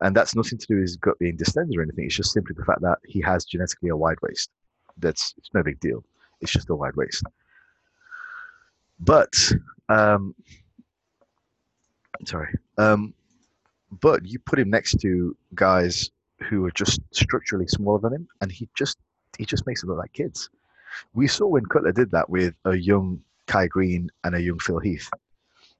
and 0.02 0.16
that's 0.16 0.36
nothing 0.36 0.58
to 0.58 0.68
do 0.68 0.76
with 0.76 0.84
his 0.84 0.98
gut 0.98 1.18
being 1.20 1.36
distended 1.36 1.78
or 1.78 1.82
anything. 1.82 2.06
It's 2.06 2.16
just 2.16 2.32
simply 2.32 2.56
the 2.58 2.66
fact 2.66 2.82
that 2.82 3.00
he 3.06 3.22
has 3.22 3.46
genetically 3.46 3.90
a 3.90 3.98
wide 3.98 4.18
waist. 4.22 4.50
That's 4.98 5.34
it's 5.38 5.50
no 5.54 5.64
big 5.64 5.80
deal. 5.80 6.04
It's 6.42 6.52
just 6.52 6.70
a 6.70 6.76
wide 6.76 6.96
waist. 6.96 7.24
But 9.00 9.34
um, 9.88 10.36
sorry, 12.26 12.54
um, 12.78 13.14
but 14.02 14.26
you 14.26 14.40
put 14.40 14.60
him 14.60 14.70
next 14.70 15.00
to 15.02 15.36
guys 15.56 16.10
who 16.48 16.66
are 16.66 16.72
just 16.72 17.02
structurally 17.12 17.68
smaller 17.68 18.00
than 18.00 18.14
him, 18.14 18.28
and 18.42 18.52
he 18.52 18.70
just 18.78 18.98
he 19.38 19.46
just 19.46 19.66
makes 19.68 19.82
them 19.82 19.90
look 19.90 20.00
like 20.00 20.14
kids. 20.14 20.50
We 21.14 21.28
saw 21.28 21.48
when 21.48 21.66
Cutler 21.66 21.92
did 21.92 22.12
that 22.12 22.30
with 22.30 22.54
a 22.66 22.76
young 22.76 23.22
Kai 23.48 23.68
Greene 23.68 24.10
and 24.24 24.36
a 24.36 24.42
young 24.42 24.60
Phil 24.60 24.80
Heath. 24.80 25.10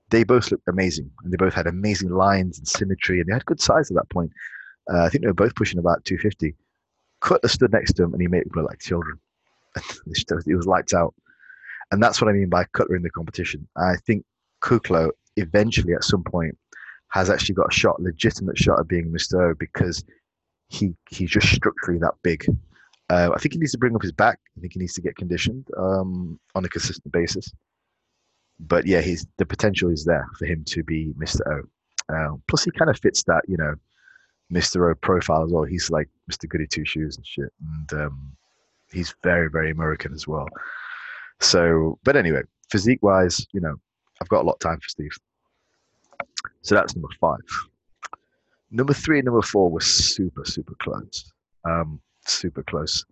They 0.10 0.24
both 0.24 0.52
looked 0.52 0.68
amazing, 0.68 1.12
and 1.24 1.32
they 1.32 1.38
both 1.38 1.54
had 1.54 1.68
amazing 1.68 2.10
lines 2.10 2.58
and 2.58 2.68
symmetry, 2.68 3.20
and 3.20 3.30
they 3.30 3.34
had 3.34 3.46
good 3.46 3.62
size 3.62 3.92
at 3.92 3.96
that 3.96 4.10
point. 4.10 4.32
Uh, 4.92 5.04
I 5.04 5.10
think 5.10 5.22
they 5.22 5.28
were 5.28 5.34
both 5.34 5.56
pushing 5.56 5.80
about 5.80 6.04
250. 6.06 6.56
Cutler 7.22 7.50
stood 7.50 7.72
next 7.72 7.94
to 7.94 8.04
him, 8.04 8.14
and 8.14 8.22
he 8.22 8.28
made 8.28 8.44
them 8.46 8.52
look 8.56 8.70
like 8.70 8.80
children. 8.80 9.20
it 9.76 10.56
was 10.56 10.66
lights 10.66 10.94
out, 10.94 11.14
and 11.92 12.02
that's 12.02 12.22
what 12.22 12.30
I 12.30 12.34
mean 12.34 12.50
by 12.50 12.66
Cutler 12.74 12.96
in 12.96 13.04
the 13.04 13.12
competition. 13.12 13.68
I 13.78 13.96
think 14.08 14.26
Kuclo 14.62 15.12
eventually, 15.36 15.94
at 15.94 16.04
some 16.04 16.24
point, 16.24 16.58
has 17.10 17.30
actually 17.30 17.56
got 17.56 17.72
a 17.72 17.76
shot, 17.76 18.02
legitimate 18.02 18.58
shot 18.58 18.80
of 18.80 18.88
being 18.88 19.12
Mr. 19.12 19.52
O 19.52 19.56
because 19.60 20.04
he 20.70 20.94
he's 21.10 21.30
just 21.30 21.48
structurally 21.48 22.00
that 22.00 22.14
big. 22.24 22.46
Uh, 23.10 23.32
I 23.34 23.40
think 23.40 23.54
he 23.54 23.60
needs 23.60 23.72
to 23.72 23.80
bring 23.80 23.96
up 23.96 24.04
his 24.04 24.12
back. 24.12 24.40
I 24.56 24.62
think 24.62 24.74
he 24.74 24.80
needs 24.80 24.94
to 24.94 25.02
get 25.02 25.16
conditioned 25.16 25.68
um, 25.78 26.40
on 26.54 26.64
a 26.64 26.70
consistent 26.70 27.12
basis. 27.12 27.52
But 28.60 28.86
yeah, 28.86 29.02
he's 29.02 29.26
the 29.38 29.46
potential 29.46 29.90
is 29.90 30.06
there 30.06 30.28
for 30.38 30.46
him 30.46 30.64
to 30.66 30.84
be 30.84 31.14
Mr. 31.20 31.42
O. 31.48 32.14
Uh, 32.14 32.38
plus, 32.48 32.64
he 32.64 32.72
kind 32.72 32.90
of 32.90 33.00
fits 33.00 33.24
that 33.24 33.42
you 33.48 33.58
know 33.58 33.74
Mr. 34.54 34.92
O 34.92 34.96
profile 34.96 35.44
as 35.44 35.52
well. 35.52 35.64
He's 35.64 35.90
like 35.90 36.10
Mr. 36.32 36.48
Goody 36.48 36.68
Two 36.68 36.86
Shoes 36.86 37.18
and 37.18 37.26
shit, 37.26 37.52
and 37.60 38.02
um, 38.02 38.32
he's 38.92 39.16
very 39.24 39.50
very 39.50 39.72
American 39.72 40.14
as 40.14 40.28
well. 40.28 40.48
So, 41.40 41.98
but 42.04 42.16
anyway, 42.16 42.42
physique 42.70 43.02
wise, 43.02 43.48
you 43.54 43.62
know, 43.62 43.76
I've 44.22 44.30
got 44.30 44.44
a 44.44 44.46
lot 44.46 44.54
of 44.54 44.60
time 44.60 44.80
for 44.80 44.90
Steve. 44.90 45.12
So 46.62 46.76
that's 46.76 46.96
number 46.96 47.10
five. 47.20 47.40
Number 48.72 48.94
three 48.94 49.20
and 49.20 49.26
number 49.26 49.42
four 49.42 49.70
were 49.70 49.82
super, 49.82 50.46
super 50.46 50.76
close. 50.80 51.32
Um, 51.66 52.00
super 52.26 52.64
close. 52.64 53.06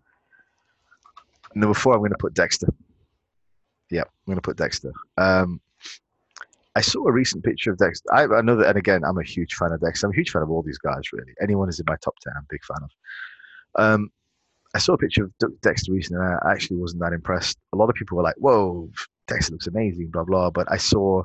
Number 1.56 1.74
four, 1.74 1.94
I'm 1.94 2.00
going 2.00 2.12
to 2.12 2.18
put 2.18 2.34
Dexter. 2.34 2.68
Yeah, 3.90 4.02
I'm 4.02 4.26
going 4.26 4.38
to 4.38 4.42
put 4.42 4.58
Dexter. 4.58 4.92
Um, 5.18 5.60
I 6.76 6.82
saw 6.82 7.08
a 7.08 7.12
recent 7.12 7.44
picture 7.44 7.72
of 7.72 7.80
Dexter. 7.80 8.14
I, 8.14 8.42
know 8.42 8.56
that, 8.58 8.68
and 8.68 8.78
again, 8.78 9.04
I'm 9.04 9.18
a 9.18 9.24
huge 9.24 9.56
fan 9.56 9.72
of 9.72 9.82
Dexter. 9.82 10.06
I'm 10.06 10.14
a 10.14 10.16
huge 10.16 10.30
fan 10.30 10.44
of 10.44 10.52
all 10.52 10.62
these 10.62 10.78
guys, 10.78 11.12
really. 11.12 11.34
Anyone 11.42 11.68
who's 11.68 11.80
in 11.80 11.86
my 11.88 11.96
top 12.04 12.14
10, 12.22 12.34
I'm 12.36 12.44
a 12.44 12.48
big 12.50 12.64
fan 12.64 12.78
of. 12.84 12.92
Um, 13.82 14.12
I 14.76 14.78
saw 14.78 14.94
a 14.94 14.98
picture 14.98 15.24
of 15.24 15.62
Dexter 15.62 15.92
recently, 15.92 16.24
and 16.24 16.38
I 16.44 16.52
actually 16.52 16.78
wasn't 16.78 17.02
that 17.02 17.14
impressed. 17.14 17.58
A 17.74 17.78
lot 17.78 17.90
of 17.90 17.96
people 17.96 18.18
were 18.18 18.24
like, 18.24 18.36
whoa, 18.38 18.92
Dexter 19.28 19.54
looks 19.54 19.66
amazing, 19.66 20.10
blah, 20.10 20.24
blah. 20.24 20.52
But 20.52 20.72
I 20.72 20.78
saw 20.78 21.24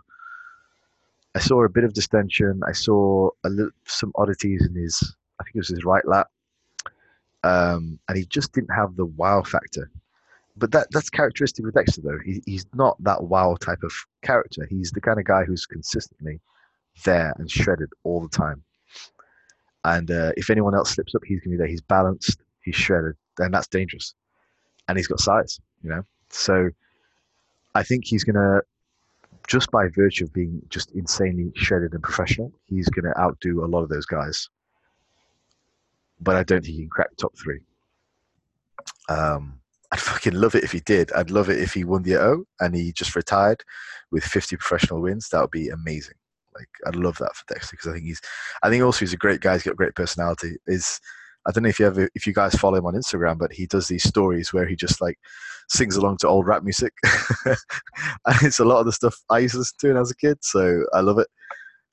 I 1.35 1.39
saw 1.39 1.65
a 1.65 1.69
bit 1.69 1.85
of 1.85 1.95
distension. 1.95 2.61
I 2.67 2.73
saw 2.73 3.31
little, 3.45 3.71
some 3.87 4.13
oddities 4.17 4.67
in 4.67 4.75
his, 4.75 5.15
I 5.41 5.45
think 5.45 5.57
it 5.57 5.61
was 5.61 5.69
his 5.69 5.85
right 5.85 6.07
lap, 6.07 6.29
um, 7.43 7.99
and 8.09 8.19
he 8.19 8.25
just 8.27 8.53
didn't 8.53 8.75
have 8.75 8.97
the 8.97 9.07
wow 9.07 9.43
factor. 9.43 9.91
But 10.57 10.71
that 10.73 10.89
that's 10.91 11.09
characteristic 11.09 11.67
of 11.67 11.73
Dexter, 11.73 12.03
though. 12.03 12.19
He, 12.25 12.43
he's 12.45 12.67
not 12.75 13.03
that 13.03 13.25
wow 13.25 13.57
type 13.59 13.83
of 13.83 13.93
character. 14.21 14.67
He's 14.69 14.91
the 14.91 15.01
kind 15.01 15.19
of 15.19 15.25
guy 15.25 15.45
who's 15.45 15.65
consistently 15.65 16.41
there 17.05 17.33
and 17.39 17.51
shredded 17.51 17.89
all 18.05 18.21
the 18.21 18.29
time. 18.29 18.63
And 19.85 20.11
uh, 20.11 20.33
if 20.37 20.51
anyone 20.51 20.75
else 20.75 20.91
slips 20.91 21.15
up, 21.15 21.23
he's 21.25 21.41
going 21.41 21.53
to 21.53 21.57
be 21.57 21.57
there. 21.57 21.67
He's 21.67 21.81
balanced, 21.81 22.41
he's 22.63 22.77
shredded, 22.77 23.17
and 23.39 23.53
that's 23.53 23.67
dangerous. 23.67 24.15
And 24.87 24.99
he's 24.99 25.07
got 25.07 25.21
size, 25.21 25.59
you 25.83 25.91
know. 25.91 26.05
So 26.29 26.69
I 27.75 27.83
think 27.83 28.05
he's 28.05 28.25
going 28.25 28.37
to 28.37 28.63
just 29.47 29.71
by 29.71 29.89
virtue 29.89 30.25
of 30.25 30.33
being 30.33 30.63
just 30.69 30.91
insanely 30.93 31.53
shredded 31.57 31.95
and 31.95 32.03
professional, 32.03 32.53
he's 32.67 32.89
going 32.89 33.05
to 33.05 33.21
outdo 33.21 33.65
a 33.65 33.67
lot 33.67 33.83
of 33.83 33.89
those 33.89 34.07
guys. 34.07 34.49
But 36.21 36.37
I 36.37 36.45
don't 36.45 36.65
think 36.65 36.77
he 36.77 36.83
can 36.83 36.91
crack 36.91 37.09
top 37.17 37.37
three. 37.37 37.61
Um, 39.09 39.61
I'd 39.93 40.01
fucking 40.01 40.35
love 40.35 40.55
it 40.55 40.65
if 40.65 40.73
he 40.73 40.81
did. 40.81 41.13
I'd 41.13 41.31
love 41.31 41.51
it 41.51 41.59
if 41.59 41.75
he 41.75 41.85
won 41.85 42.03
the 42.03 42.17
O 42.17 42.45
and 42.61 42.75
he 42.75 42.93
just 42.93 43.15
retired 43.15 43.63
with 44.11 44.25
50 44.25 44.57
professional 44.57 45.03
wins. 45.03 45.29
That 45.29 45.41
would 45.41 45.51
be 45.51 45.69
amazing. 45.69 46.15
Like 46.55 46.69
I'd 46.87 46.97
love 46.97 47.19
that 47.19 47.35
for 47.35 47.45
Dexter 47.53 47.77
because 47.77 47.89
I 47.91 47.95
think 47.95 48.07
he's, 48.07 48.21
I 48.63 48.71
think 48.71 48.83
also 48.83 49.01
he's 49.01 49.13
a 49.13 49.19
great 49.19 49.41
guy. 49.41 49.55
He's 49.55 49.65
got 49.65 49.77
great 49.77 49.95
personality. 49.95 50.57
Is 50.67 51.01
I 51.47 51.51
don't 51.51 51.65
know 51.65 51.69
if 51.69 51.81
you 51.81 51.87
ever 51.87 52.09
if 52.15 52.27
you 52.27 52.33
guys 52.33 52.55
follow 52.55 52.79
him 52.79 52.87
on 52.87 52.95
Instagram, 52.95 53.39
but 53.39 53.53
he 53.53 53.67
does 53.67 53.89
these 53.89 54.05
stories 54.05 54.53
where 54.53 54.67
he 54.67 54.77
just 54.77 55.01
like 55.01 55.19
sings 55.69 55.97
along 55.97 56.19
to 56.19 56.29
old 56.29 56.47
rap 56.47 56.63
music. 56.63 56.93
and 57.47 57.57
it's 58.43 58.59
a 58.59 58.65
lot 58.65 58.81
of 58.81 58.87
the 58.87 58.93
stuff 58.93 59.17
I 59.31 59.41
used 59.41 59.55
to 59.55 59.59
listen 59.59 59.77
to 59.81 59.89
when 59.89 59.97
I 59.97 60.01
was 60.01 60.11
a 60.11 60.17
kid, 60.17 60.39
so 60.43 60.85
I 60.93 61.01
love 61.01 61.19
it. 61.19 61.29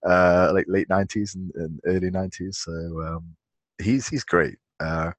Uh, 0.08 0.52
like 0.54 0.66
late 0.70 0.88
nineties 0.90 1.36
and, 1.36 1.52
and, 1.56 1.80
early 1.86 2.10
nineties. 2.10 2.60
So 2.64 2.72
um, 2.72 3.36
he's 3.82 4.08
he's 4.08 4.24
great. 4.24 4.58
Uh, 4.80 5.12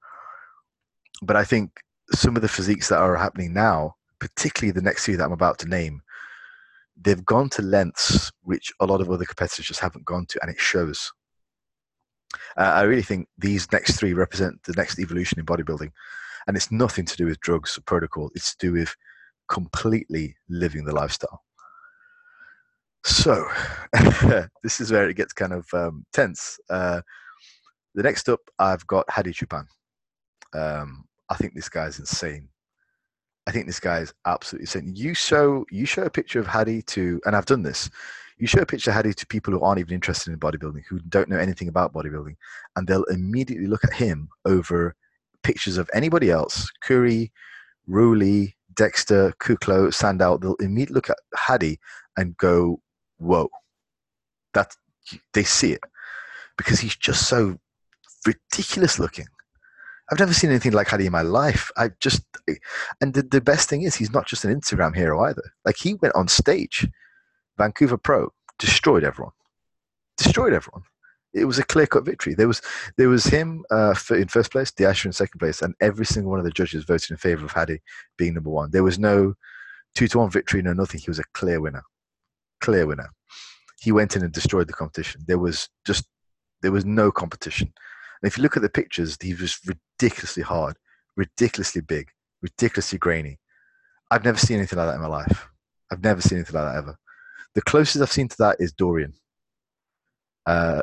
but 1.23 1.37
I 1.37 1.45
think 1.45 1.71
some 2.13 2.37
of 2.37 2.43
the 2.43 2.49
physiques 2.49 2.89
that 2.89 2.99
are 2.99 3.17
happening 3.17 3.53
now, 3.53 3.97
particularly 4.21 4.73
the 4.73 4.83
next 4.83 5.05
few 5.05 5.17
that 5.17 5.25
I'm 5.25 5.33
about 5.33 5.59
to 5.61 5.69
name, 5.69 6.01
they've 7.01 7.25
gone 7.25 7.51
to 7.51 7.63
lengths 7.63 8.31
which 8.43 8.73
a 8.81 8.87
lot 8.87 9.01
of 9.01 9.11
other 9.11 9.25
competitors 9.25 9.67
just 9.67 9.81
haven't 9.81 10.05
gone 10.05 10.27
to, 10.31 10.39
and 10.43 10.51
it 10.51 10.61
shows. 10.61 11.13
Uh, 12.57 12.63
I 12.63 12.83
really 12.83 13.03
think 13.03 13.29
these 13.39 13.71
next 13.73 13.99
three 13.99 14.15
represent 14.15 14.63
the 14.65 14.75
next 14.75 14.99
evolution 14.99 15.39
in 15.39 15.47
bodybuilding. 15.47 15.91
And 16.47 16.57
it's 16.57 16.73
nothing 16.73 17.05
to 17.05 17.17
do 17.17 17.27
with 17.27 17.41
drugs 17.41 17.77
or 17.77 17.83
protocol, 17.83 18.31
it's 18.35 18.55
to 18.55 18.67
do 18.67 18.73
with 18.73 18.95
completely 19.49 20.37
living 20.49 20.85
the 20.85 20.95
lifestyle. 20.95 21.43
So, 23.05 23.47
this 24.63 24.81
is 24.81 24.93
where 24.93 25.09
it 25.09 25.17
gets 25.17 25.33
kind 25.33 25.53
of 25.53 25.67
um, 25.73 26.05
tense. 26.13 26.59
Uh, 26.69 27.01
the 27.95 28.03
next 28.03 28.29
up, 28.29 28.41
I've 28.59 28.87
got 28.87 29.11
Hadi 29.11 29.33
Choopan. 29.33 29.65
Um, 30.55 31.07
I 31.29 31.37
think 31.37 31.55
this 31.55 31.69
guy's 31.69 31.99
insane. 31.99 32.49
I 33.47 33.53
think 33.53 33.67
this 33.67 33.81
guy 33.81 33.99
is 34.01 34.13
absolutely 34.27 34.65
insane. 34.65 34.93
You 34.95 35.15
show 35.15 35.65
you 35.71 35.87
show 35.87 36.03
a 36.03 36.11
picture 36.11 36.41
of 36.41 36.47
Hadi 36.47 36.83
to, 36.83 37.21
and 37.25 37.35
I've 37.35 37.47
done 37.47 37.63
this 37.63 37.91
you 38.41 38.47
show 38.47 38.61
a 38.61 38.67
picture 38.67 38.91
of 38.91 38.97
Hadi 38.97 39.13
to 39.13 39.27
people 39.27 39.53
who 39.53 39.61
aren't 39.61 39.81
even 39.81 39.95
interested 39.95 40.33
in 40.33 40.39
bodybuilding, 40.39 40.83
who 40.89 40.99
don't 41.09 41.29
know 41.29 41.39
anything 41.39 41.69
about 41.69 41.93
bodybuilding, 41.93 42.37
and 42.75 42.87
they'll 42.87 43.05
immediately 43.05 43.67
look 43.67 43.85
at 43.85 43.93
him 43.93 44.29
over 44.47 44.97
pictures 45.43 45.77
of 45.77 45.91
anybody 45.93 46.31
else, 46.31 46.71
Curry, 46.83 47.33
Roelly, 47.89 48.55
Dexter, 48.75 49.35
Ku 49.41 49.57
Klao, 49.57 49.89
Sandoe. 49.89 50.41
They'll 50.41 50.55
immediately 50.55 50.95
look 50.95 51.11
at 51.11 51.19
Hadi 51.35 51.79
and 52.17 52.37
go, 52.39 52.81
"Whoa!" 53.19 53.51
That 54.55 54.75
they 55.35 55.45
see 55.45 55.73
it 55.73 55.81
because 56.57 56.81
he's 56.81 56.97
just 56.97 57.29
so 57.29 57.59
ridiculous 58.27 58.99
looking. 58.99 59.27
I've 60.11 60.19
never 60.19 60.35
seen 60.35 60.51
anything 60.51 60.73
like 60.73 60.89
Hadi 60.89 61.07
in 61.07 61.13
my 61.13 61.23
life. 61.23 61.71
I 61.77 61.91
just, 62.01 62.23
and 63.01 63.15
the, 63.15 63.23
the 63.23 63.41
best 63.41 63.69
thing 63.69 63.83
is, 63.83 63.95
he's 63.95 64.13
not 64.13 64.27
just 64.27 64.45
an 64.45 64.59
Instagram 64.59 64.95
hero 64.97 65.23
either. 65.25 65.53
Like 65.65 65.77
he 65.77 65.95
went 65.95 66.15
on 66.17 66.27
stage 66.27 66.89
Vancouver 67.61 67.99
Pro 67.99 68.33
destroyed 68.59 69.05
everyone. 69.05 69.35
Destroyed 70.17 70.55
everyone. 70.55 70.83
It 71.35 71.45
was 71.45 71.59
a 71.59 71.65
clear 71.65 71.87
cut 71.87 72.07
victory. 72.07 72.35
There 72.35 72.49
was 72.49 72.63
there 72.97 73.11
was 73.11 73.25
him 73.25 73.65
uh, 73.71 73.95
in 74.11 74.29
first 74.29 74.51
place, 74.51 74.73
De 74.73 74.85
Asha 74.85 75.05
in 75.05 75.13
second 75.13 75.39
place, 75.39 75.61
and 75.61 75.75
every 75.83 76.07
single 76.07 76.31
one 76.31 76.41
of 76.41 76.47
the 76.47 76.51
judges 76.51 76.85
voted 76.85 77.11
in 77.11 77.19
favour 77.19 77.45
of 77.45 77.53
Hadi 77.53 77.81
being 78.17 78.33
number 78.33 78.49
one. 78.49 78.71
There 78.71 78.83
was 78.83 78.99
no 78.99 79.35
two 79.95 80.09
to 80.09 80.19
one 80.19 80.31
victory, 80.31 80.63
no 80.63 80.73
nothing. 80.73 81.01
He 81.01 81.11
was 81.11 81.19
a 81.19 81.33
clear 81.35 81.61
winner, 81.61 81.83
clear 82.63 82.87
winner. 82.87 83.11
He 83.79 83.93
went 83.93 84.17
in 84.17 84.25
and 84.25 84.33
destroyed 84.33 84.67
the 84.67 84.73
competition. 84.73 85.21
There 85.27 85.39
was 85.39 85.69
just 85.87 86.07
there 86.63 86.73
was 86.73 86.87
no 86.87 87.13
competition. 87.13 87.73
And 88.23 88.31
if 88.31 88.39
you 88.39 88.43
look 88.43 88.57
at 88.57 88.63
the 88.63 88.71
pictures, 88.71 89.19
he 89.21 89.35
was 89.35 89.61
ridiculously 89.67 90.43
hard, 90.43 90.77
ridiculously 91.15 91.83
big, 91.83 92.09
ridiculously 92.41 92.99
grainy. 92.99 93.39
I've 94.11 94.25
never 94.25 94.39
seen 94.39 94.57
anything 94.57 94.79
like 94.79 94.89
that 94.89 94.97
in 94.97 95.03
my 95.03 95.09
life. 95.09 95.49
I've 95.93 96.03
never 96.03 96.23
seen 96.23 96.39
anything 96.39 96.57
like 96.59 96.73
that 96.73 96.79
ever. 96.79 96.97
The 97.55 97.63
closest 97.63 98.03
I've 98.03 98.13
seen 98.13 98.29
to 98.29 98.37
that 98.39 98.57
is 98.61 98.73
Dorian. 98.73 99.15
Uh, 100.47 100.83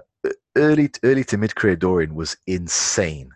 early, 0.56 0.90
early 1.04 1.24
to 1.26 1.38
mid 1.38 1.56
career 1.56 1.76
Dorian 1.76 2.16
was 2.16 2.38
insane. 2.48 3.32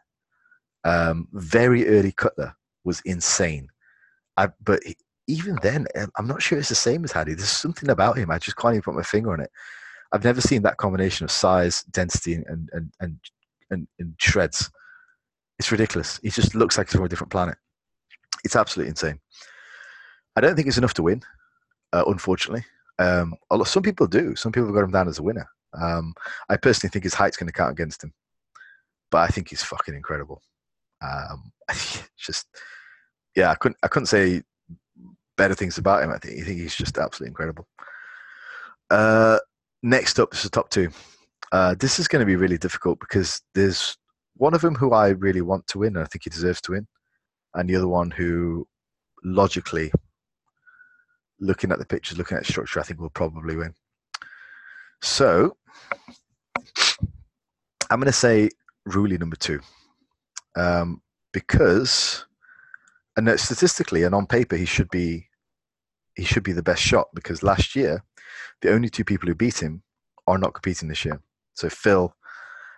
Um, 0.84 1.28
very 1.34 1.88
early 1.88 2.12
Cutler 2.12 2.56
was 2.84 3.02
insane. 3.06 3.68
I, 4.38 4.50
but 4.64 4.82
even 5.28 5.58
then, 5.62 5.88
um, 5.96 6.12
I'm 6.18 6.28
not 6.28 6.42
sure 6.42 6.58
it's 6.58 6.70
the 6.70 6.76
same 6.76 7.04
as 7.04 7.12
Hadi. 7.12 7.34
There's 7.34 7.50
something 7.50 7.90
about 7.90 8.18
him. 8.18 8.32
I 8.32 8.40
just 8.40 8.58
can't 8.58 8.74
even 8.74 8.82
put 8.82 8.96
my 8.96 9.04
finger 9.04 9.32
on 9.32 9.40
it. 9.40 9.52
I've 10.12 10.24
never 10.24 10.42
seen 10.42 10.64
that 10.64 10.78
combination 10.78 11.24
of 11.24 11.32
size, 11.32 11.84
density, 11.84 12.34
and 12.34 12.70
and 12.74 12.92
and, 13.00 13.18
and, 13.70 13.88
and 14.00 14.16
shreds. 14.18 14.70
It's 15.60 15.72
ridiculous. 15.72 16.20
He 16.24 16.30
just 16.30 16.56
looks 16.56 16.78
like 16.78 16.88
he's 16.88 16.96
from 16.96 17.06
a 17.06 17.10
different 17.10 17.32
planet. 17.32 17.58
It's 18.44 18.56
absolutely 18.56 18.90
insane. 18.90 19.20
I 20.36 20.42
don't 20.42 20.56
think 20.56 20.68
it's 20.68 20.78
enough 20.78 20.96
to 20.96 21.04
win, 21.04 21.22
uh, 21.94 22.04
unfortunately. 22.08 22.66
Um, 23.02 23.36
some 23.66 23.84
people 23.84 24.08
do. 24.08 24.36
Some 24.36 24.52
people 24.52 24.68
have 24.68 24.76
got 24.76 24.84
him 24.84 24.92
down 24.92 25.08
as 25.08 25.20
a 25.20 25.24
winner. 25.24 25.48
Um, 25.74 26.14
I 26.50 26.58
personally 26.58 26.92
think 26.92 27.04
his 27.04 27.14
height's 27.14 27.38
going 27.38 27.48
to 27.48 27.54
count 27.54 27.72
against 27.72 28.04
him, 28.04 28.14
but 29.10 29.20
I 29.20 29.28
think 29.28 29.50
he's 29.50 29.64
fucking 29.64 29.96
incredible. 29.96 30.42
Um, 31.02 31.52
just, 32.18 32.48
yeah, 33.36 33.50
I 33.50 33.56
couldn't, 33.56 33.78
I 33.82 33.88
couldn't 33.88 34.08
say 34.08 34.44
better 35.38 35.56
things 35.56 35.78
about 35.78 36.04
him. 36.04 36.12
I 36.12 36.18
think, 36.18 36.42
I 36.42 36.44
think 36.44 36.60
he's 36.60 36.76
just 36.76 36.98
absolutely 36.98 37.30
incredible. 37.30 37.68
Uh, 38.90 39.40
next 39.82 40.20
up 40.20 40.34
is 40.34 40.44
the 40.44 40.50
top 40.50 40.70
two. 40.70 40.90
Uh, 41.52 41.76
this 41.80 42.00
is 42.00 42.08
going 42.08 42.20
to 42.20 42.26
be 42.26 42.36
really 42.36 42.58
difficult 42.58 43.00
because 43.00 43.42
there's 43.56 43.98
one 44.36 44.54
of 44.54 44.62
them 44.62 44.76
who 44.76 44.92
I 44.92 45.10
really 45.10 45.42
want 45.42 45.66
to 45.68 45.80
win, 45.80 45.96
and 45.96 46.06
I 46.06 46.08
think 46.08 46.24
he 46.24 46.30
deserves 46.30 46.62
to 46.62 46.74
win, 46.74 46.88
and 47.54 47.70
the 47.70 47.76
other 47.76 47.88
one 47.88 48.12
who, 48.12 48.68
logically, 49.24 49.92
looking 51.42 51.72
at 51.72 51.80
the 51.80 51.86
pictures, 51.86 52.18
looking 52.18 52.38
at 52.38 52.46
structure, 52.46 52.80
I 52.80 52.84
think 52.84 53.00
we'll 53.00 53.10
probably 53.10 53.58
win. 53.58 53.74
So 55.02 55.58
I'm 57.90 58.00
going 58.00 58.06
to 58.06 58.14
say 58.14 58.50
Roelly 58.88 59.20
number 59.20 59.36
two 59.36 59.60
um, 60.56 61.02
because, 61.34 62.26
and 63.18 63.40
statistically 63.40 64.04
and 64.04 64.16
on 64.16 64.28
paper, 64.28 64.56
he 64.56 64.66
should 64.66 64.90
be 64.90 65.28
he 66.16 66.24
should 66.26 66.44
be 66.44 66.52
the 66.52 66.64
best 66.64 66.82
shot 66.82 67.08
because 67.16 67.42
last 67.42 67.74
year 67.76 68.04
the 68.62 68.72
only 68.72 68.90
two 68.90 69.06
people 69.06 69.28
who 69.28 69.36
beat 69.36 69.62
him 69.62 69.82
are 70.28 70.38
not 70.38 70.54
competing 70.54 70.88
this 70.88 71.06
year. 71.06 71.22
So 71.54 71.70
Phil 71.70 72.14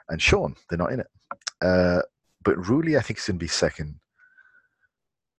and 0.09 0.21
Sean, 0.21 0.55
they're 0.69 0.77
not 0.77 0.91
in 0.91 0.99
it. 0.99 1.07
Uh, 1.61 2.01
but 2.43 2.57
Roelly, 2.57 2.97
I 2.97 3.01
think, 3.01 3.19
is 3.19 3.25
going 3.25 3.39
to 3.39 3.43
be 3.43 3.47
second. 3.47 3.95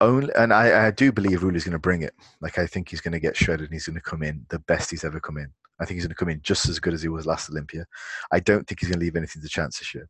Only, 0.00 0.32
and 0.36 0.52
I, 0.52 0.86
I 0.86 0.90
do 0.90 1.12
believe 1.12 1.42
Roelly's 1.42 1.64
going 1.64 1.72
to 1.72 1.78
bring 1.78 2.02
it. 2.02 2.14
Like 2.40 2.58
I 2.58 2.66
think 2.66 2.88
he's 2.88 3.00
going 3.00 3.12
to 3.12 3.20
get 3.20 3.36
shredded 3.36 3.66
and 3.66 3.72
he's 3.72 3.86
going 3.86 3.94
to 3.94 4.02
come 4.02 4.22
in 4.22 4.44
the 4.48 4.58
best 4.60 4.90
he's 4.90 5.04
ever 5.04 5.20
come 5.20 5.38
in. 5.38 5.50
I 5.80 5.84
think 5.84 5.96
he's 5.96 6.04
going 6.04 6.14
to 6.14 6.18
come 6.18 6.28
in 6.28 6.40
just 6.42 6.68
as 6.68 6.78
good 6.78 6.94
as 6.94 7.02
he 7.02 7.08
was 7.08 7.26
last 7.26 7.50
Olympia. 7.50 7.86
I 8.32 8.40
don't 8.40 8.66
think 8.66 8.80
he's 8.80 8.88
going 8.88 8.98
to 8.98 9.04
leave 9.04 9.16
anything 9.16 9.42
to 9.42 9.48
chance 9.48 9.78
this 9.78 9.94
year. 9.94 10.08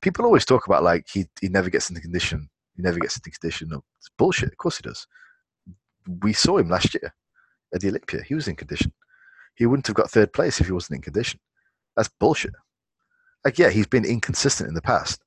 People 0.00 0.24
always 0.24 0.44
talk 0.44 0.66
about 0.66 0.84
like 0.84 1.06
he 1.12 1.26
he 1.40 1.48
never 1.48 1.68
gets 1.68 1.90
into 1.90 2.00
condition. 2.00 2.48
He 2.76 2.82
never 2.82 2.98
gets 2.98 3.16
into 3.16 3.30
condition. 3.30 3.70
It's 3.98 4.10
bullshit. 4.16 4.50
Of 4.50 4.56
course 4.56 4.76
he 4.78 4.82
does. 4.82 5.06
We 6.22 6.32
saw 6.32 6.58
him 6.58 6.68
last 6.68 6.94
year 6.94 7.12
at 7.74 7.80
the 7.80 7.88
Olympia. 7.88 8.22
He 8.22 8.34
was 8.34 8.48
in 8.48 8.56
condition. 8.56 8.92
He 9.56 9.66
wouldn't 9.66 9.86
have 9.86 9.96
got 9.96 10.10
third 10.10 10.32
place 10.32 10.60
if 10.60 10.66
he 10.66 10.72
wasn't 10.72 10.96
in 10.96 11.02
condition. 11.02 11.40
That's 11.96 12.10
bullshit. 12.20 12.52
Like 13.44 13.58
yeah, 13.58 13.70
he's 13.70 13.86
been 13.86 14.04
inconsistent 14.04 14.68
in 14.68 14.74
the 14.74 14.82
past, 14.82 15.22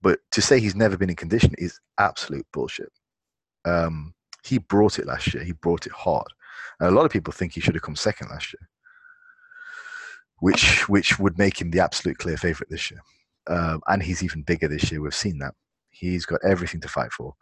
but 0.00 0.20
to 0.32 0.42
say 0.42 0.60
he's 0.60 0.76
never 0.76 0.96
been 0.96 1.10
in 1.10 1.16
condition 1.16 1.54
is 1.58 1.80
absolute 1.98 2.46
bullshit. 2.52 2.92
Um, 3.64 4.14
he 4.44 4.58
brought 4.58 4.98
it 4.98 5.06
last 5.06 5.32
year. 5.34 5.44
He 5.44 5.52
brought 5.52 5.86
it 5.86 5.92
hard. 5.92 6.26
And 6.80 6.88
a 6.88 6.92
lot 6.92 7.04
of 7.04 7.12
people 7.12 7.32
think 7.32 7.52
he 7.52 7.60
should 7.60 7.74
have 7.74 7.82
come 7.82 7.96
second 7.96 8.28
last 8.30 8.52
year 8.52 8.68
which 10.42 10.88
which 10.88 11.20
would 11.20 11.38
make 11.38 11.60
him 11.60 11.70
the 11.70 11.78
absolute 11.78 12.18
clear 12.18 12.36
favorite 12.36 12.68
this 12.68 12.90
year. 12.90 13.00
Um, 13.46 13.80
and 13.86 14.02
he's 14.02 14.24
even 14.24 14.42
bigger 14.42 14.66
this 14.66 14.90
year. 14.90 15.00
We've 15.00 15.14
seen 15.14 15.38
that. 15.38 15.54
He's 15.90 16.26
got 16.26 16.40
everything 16.44 16.80
to 16.80 16.88
fight 16.88 17.12
for. 17.12 17.34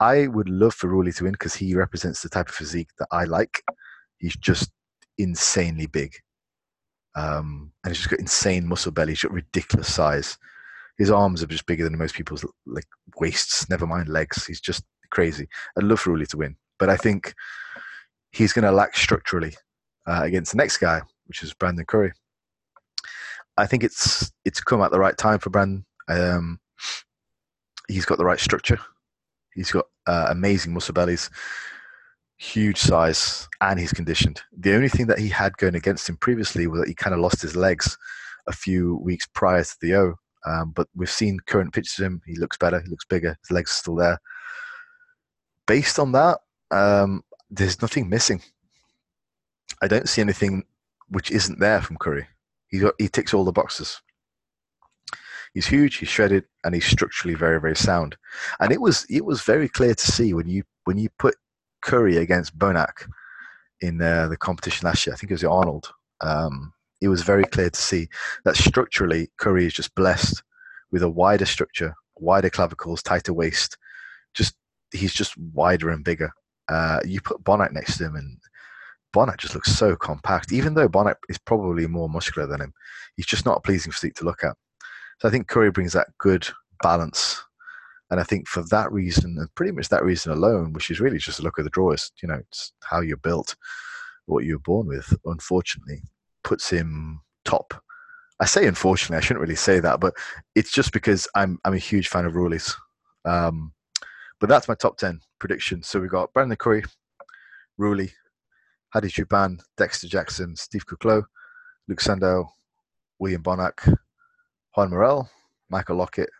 I 0.00 0.26
would 0.26 0.48
love 0.48 0.74
for 0.74 0.88
Roelly 0.88 1.14
to 1.16 1.24
win 1.24 1.32
because 1.32 1.54
he 1.54 1.76
represents 1.76 2.22
the 2.22 2.28
type 2.28 2.48
of 2.48 2.54
physique 2.54 2.88
that 2.98 3.06
I 3.12 3.22
like. 3.22 3.62
He's 4.18 4.36
just 4.36 4.72
insanely 5.16 5.86
big. 5.86 6.12
Um, 7.14 7.70
and 7.84 7.92
he's 7.92 7.98
just 7.98 8.10
got 8.10 8.18
insane 8.18 8.66
muscle 8.66 8.90
belly. 8.90 9.12
He's 9.12 9.22
got 9.22 9.32
ridiculous 9.32 9.94
size. 9.94 10.36
His 10.98 11.10
arms 11.10 11.44
are 11.44 11.46
just 11.46 11.66
bigger 11.66 11.84
than 11.84 11.96
most 11.96 12.16
people's 12.16 12.44
like 12.66 12.86
waists. 13.20 13.70
Never 13.70 13.86
mind 13.86 14.08
legs. 14.08 14.44
He's 14.44 14.60
just 14.60 14.82
crazy. 15.10 15.48
I'd 15.76 15.84
love 15.84 16.00
for 16.00 16.16
to 16.16 16.36
win, 16.36 16.56
but 16.78 16.88
I 16.88 16.96
think 16.96 17.34
he's 18.32 18.52
going 18.52 18.64
to 18.64 18.72
lack 18.72 18.96
structurally 18.96 19.54
uh, 20.06 20.20
against 20.22 20.52
the 20.52 20.58
next 20.58 20.78
guy, 20.78 21.02
which 21.26 21.42
is 21.42 21.52
Brandon 21.54 21.84
Curry. 21.84 22.12
I 23.56 23.66
think 23.66 23.84
it's 23.84 24.32
it's 24.44 24.60
come 24.60 24.80
at 24.82 24.90
the 24.90 25.00
right 25.00 25.16
time 25.16 25.38
for 25.38 25.50
Brandon. 25.50 25.84
Um, 26.08 26.60
he's 27.88 28.04
got 28.04 28.18
the 28.18 28.24
right 28.24 28.40
structure. 28.40 28.78
He's 29.54 29.72
got 29.72 29.86
uh, 30.06 30.28
amazing 30.30 30.72
muscle 30.72 30.94
bellies, 30.94 31.28
huge 32.38 32.78
size, 32.78 33.48
and 33.60 33.78
he's 33.78 33.92
conditioned. 33.92 34.40
The 34.56 34.74
only 34.74 34.88
thing 34.88 35.06
that 35.08 35.18
he 35.18 35.28
had 35.28 35.56
going 35.58 35.74
against 35.74 36.08
him 36.08 36.16
previously 36.16 36.66
was 36.66 36.80
that 36.80 36.88
he 36.88 36.94
kind 36.94 37.14
of 37.14 37.20
lost 37.20 37.42
his 37.42 37.56
legs 37.56 37.98
a 38.46 38.52
few 38.52 38.96
weeks 38.96 39.26
prior 39.34 39.62
to 39.62 39.76
the 39.80 39.94
O. 39.94 40.14
Um, 40.46 40.72
but 40.74 40.88
we've 40.94 41.10
seen 41.10 41.38
current 41.46 41.74
pictures 41.74 41.98
of 41.98 42.06
him. 42.06 42.22
He 42.26 42.36
looks 42.36 42.56
better. 42.56 42.80
He 42.80 42.88
looks 42.88 43.04
bigger. 43.04 43.36
His 43.42 43.50
legs 43.50 43.70
are 43.70 43.74
still 43.74 43.96
there. 43.96 44.18
Based 45.70 46.00
on 46.00 46.10
that, 46.10 46.40
um, 46.72 47.22
there's 47.48 47.80
nothing 47.80 48.08
missing. 48.08 48.42
I 49.80 49.86
don't 49.86 50.08
see 50.08 50.20
anything 50.20 50.64
which 51.10 51.30
isn't 51.30 51.60
there 51.60 51.80
from 51.80 51.96
Curry. 51.96 52.26
He 52.66 52.82
he 52.98 53.06
ticks 53.06 53.32
all 53.32 53.44
the 53.44 53.52
boxes. 53.52 54.02
He's 55.54 55.68
huge, 55.68 55.98
he's 55.98 56.08
shredded, 56.08 56.46
and 56.64 56.74
he's 56.74 56.86
structurally 56.86 57.36
very, 57.36 57.60
very 57.60 57.76
sound. 57.76 58.16
And 58.58 58.72
it 58.72 58.80
was 58.80 59.06
it 59.08 59.24
was 59.24 59.42
very 59.42 59.68
clear 59.68 59.94
to 59.94 60.06
see 60.10 60.34
when 60.34 60.48
you 60.48 60.64
when 60.86 60.98
you 60.98 61.08
put 61.20 61.36
Curry 61.82 62.16
against 62.16 62.58
Bonac 62.58 63.08
in 63.80 64.02
uh, 64.02 64.26
the 64.26 64.36
competition 64.36 64.86
last 64.86 65.06
year. 65.06 65.14
I 65.14 65.18
think 65.18 65.30
it 65.30 65.34
was 65.34 65.44
Arnold. 65.44 65.92
Um, 66.20 66.72
it 67.00 67.06
was 67.06 67.22
very 67.22 67.44
clear 67.44 67.70
to 67.70 67.80
see 67.80 68.08
that 68.44 68.56
structurally 68.56 69.30
Curry 69.36 69.66
is 69.66 69.74
just 69.74 69.94
blessed 69.94 70.42
with 70.90 71.04
a 71.04 71.08
wider 71.08 71.46
structure, 71.46 71.94
wider 72.16 72.50
clavicles, 72.50 73.04
tighter 73.04 73.32
waist. 73.32 73.78
Just 74.34 74.56
he's 74.92 75.14
just 75.14 75.36
wider 75.36 75.90
and 75.90 76.04
bigger. 76.04 76.32
Uh, 76.68 77.00
you 77.04 77.20
put 77.20 77.42
Bonac 77.42 77.72
next 77.72 77.98
to 77.98 78.06
him, 78.06 78.16
and 78.16 78.38
Bonac 79.14 79.38
just 79.38 79.54
looks 79.54 79.72
so 79.72 79.96
compact. 79.96 80.52
Even 80.52 80.74
though 80.74 80.88
Bonac 80.88 81.16
is 81.28 81.38
probably 81.38 81.86
more 81.86 82.08
muscular 82.08 82.46
than 82.46 82.60
him, 82.60 82.72
he's 83.16 83.26
just 83.26 83.44
not 83.46 83.58
a 83.58 83.60
pleasing 83.60 83.92
physique 83.92 84.14
to 84.14 84.24
look 84.24 84.44
at. 84.44 84.56
So 85.20 85.28
I 85.28 85.30
think 85.30 85.48
Curry 85.48 85.70
brings 85.70 85.92
that 85.92 86.08
good 86.18 86.46
balance. 86.82 87.42
And 88.10 88.18
I 88.18 88.24
think 88.24 88.48
for 88.48 88.64
that 88.70 88.90
reason, 88.90 89.36
and 89.38 89.54
pretty 89.54 89.72
much 89.72 89.88
that 89.88 90.04
reason 90.04 90.32
alone, 90.32 90.72
which 90.72 90.90
is 90.90 91.00
really 91.00 91.18
just 91.18 91.38
a 91.38 91.42
look 91.42 91.58
at 91.58 91.64
the 91.64 91.70
drawers, 91.70 92.10
you 92.22 92.28
know, 92.28 92.34
it's 92.34 92.72
how 92.82 93.00
you're 93.00 93.16
built, 93.16 93.54
what 94.26 94.44
you're 94.44 94.58
born 94.58 94.86
with, 94.86 95.14
unfortunately, 95.26 96.02
puts 96.42 96.70
him 96.70 97.20
top. 97.44 97.74
I 98.40 98.46
say 98.46 98.66
unfortunately, 98.66 99.18
I 99.18 99.20
shouldn't 99.20 99.42
really 99.42 99.54
say 99.54 99.80
that, 99.80 100.00
but 100.00 100.14
it's 100.54 100.72
just 100.72 100.92
because 100.92 101.28
I'm 101.36 101.58
I'm 101.64 101.74
a 101.74 101.78
huge 101.78 102.08
fan 102.08 102.24
of 102.24 102.32
Roelly's. 102.32 102.74
Um, 103.24 103.72
but 104.40 104.48
that's 104.48 104.68
my 104.68 104.74
top 104.74 104.96
ten 104.96 105.20
prediction. 105.38 105.82
So 105.82 106.00
we've 106.00 106.10
got 106.10 106.32
Brandon 106.32 106.56
Curry, 106.56 106.82
Roelly, 107.78 108.10
Hadi 108.92 109.08
Choopan, 109.08 109.60
Dexter 109.76 110.08
Jackson, 110.08 110.56
Steve 110.56 110.86
Kuclo, 110.86 111.24
Luke 111.88 112.00
Sandoe, 112.00 112.48
William 113.18 113.42
Bonac, 113.42 113.96
Juan 114.74 114.90
Morel, 114.90 115.28
Michael 115.68 115.96
Lockett, 115.96 116.30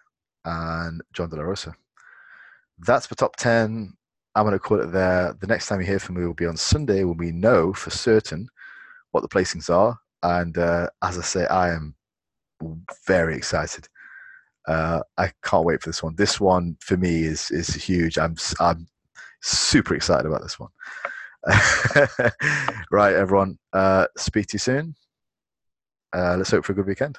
and 0.45 1.03
John 1.13 1.29
De 1.31 1.37
La 1.37 1.43
Rosa. 1.43 1.75
That's 2.79 3.07
the 3.07 3.15
top 3.15 3.37
10. 3.37 3.93
I'm 4.35 4.45
going 4.45 4.53
to 4.53 4.59
call 4.59 4.81
it 4.81 4.93
there. 4.93 5.35
The 5.41 5.47
next 5.47 5.67
time 5.67 5.81
you 5.81 5.87
hear 5.87 5.99
from 5.99 6.17
me 6.17 6.25
will 6.25 6.35
be 6.35 6.47
on 6.47 6.57
Sunday 6.57 7.05
when 7.05 7.19
we 7.19 7.31
know 7.31 7.73
for 7.73 7.91
certain 7.91 8.49
what 9.11 9.21
the 9.21 9.29
placings 9.29 9.69
are. 9.69 9.99
And 10.23 10.57
uh, 10.57 10.89
as 11.03 11.19
I 11.19 11.23
say, 11.23 11.47
I 11.47 11.71
am 11.75 11.95
very 13.07 13.37
excited. 13.37 13.89
Uh, 14.71 15.03
I 15.19 15.33
can't 15.43 15.65
wait 15.65 15.83
for 15.83 15.89
this 15.89 16.01
one. 16.01 16.15
This 16.15 16.41
one 16.41 16.77
for 16.81 16.97
me 16.97 17.25
is 17.25 17.51
is 17.51 17.75
huge. 17.75 18.19
I'm 18.19 18.37
I'm 18.61 18.87
super 19.43 19.97
excited 19.97 20.27
about 20.27 20.43
this 20.43 20.61
one. 20.61 20.71
right, 22.93 23.15
everyone. 23.15 23.59
Uh, 23.73 24.07
speak 24.17 24.47
to 24.49 24.55
you 24.55 24.59
soon. 24.61 24.95
Uh, 26.13 26.37
let's 26.37 26.53
hope 26.53 26.65
for 26.65 26.71
a 26.71 26.77
good 26.77 26.87
weekend. 26.87 27.19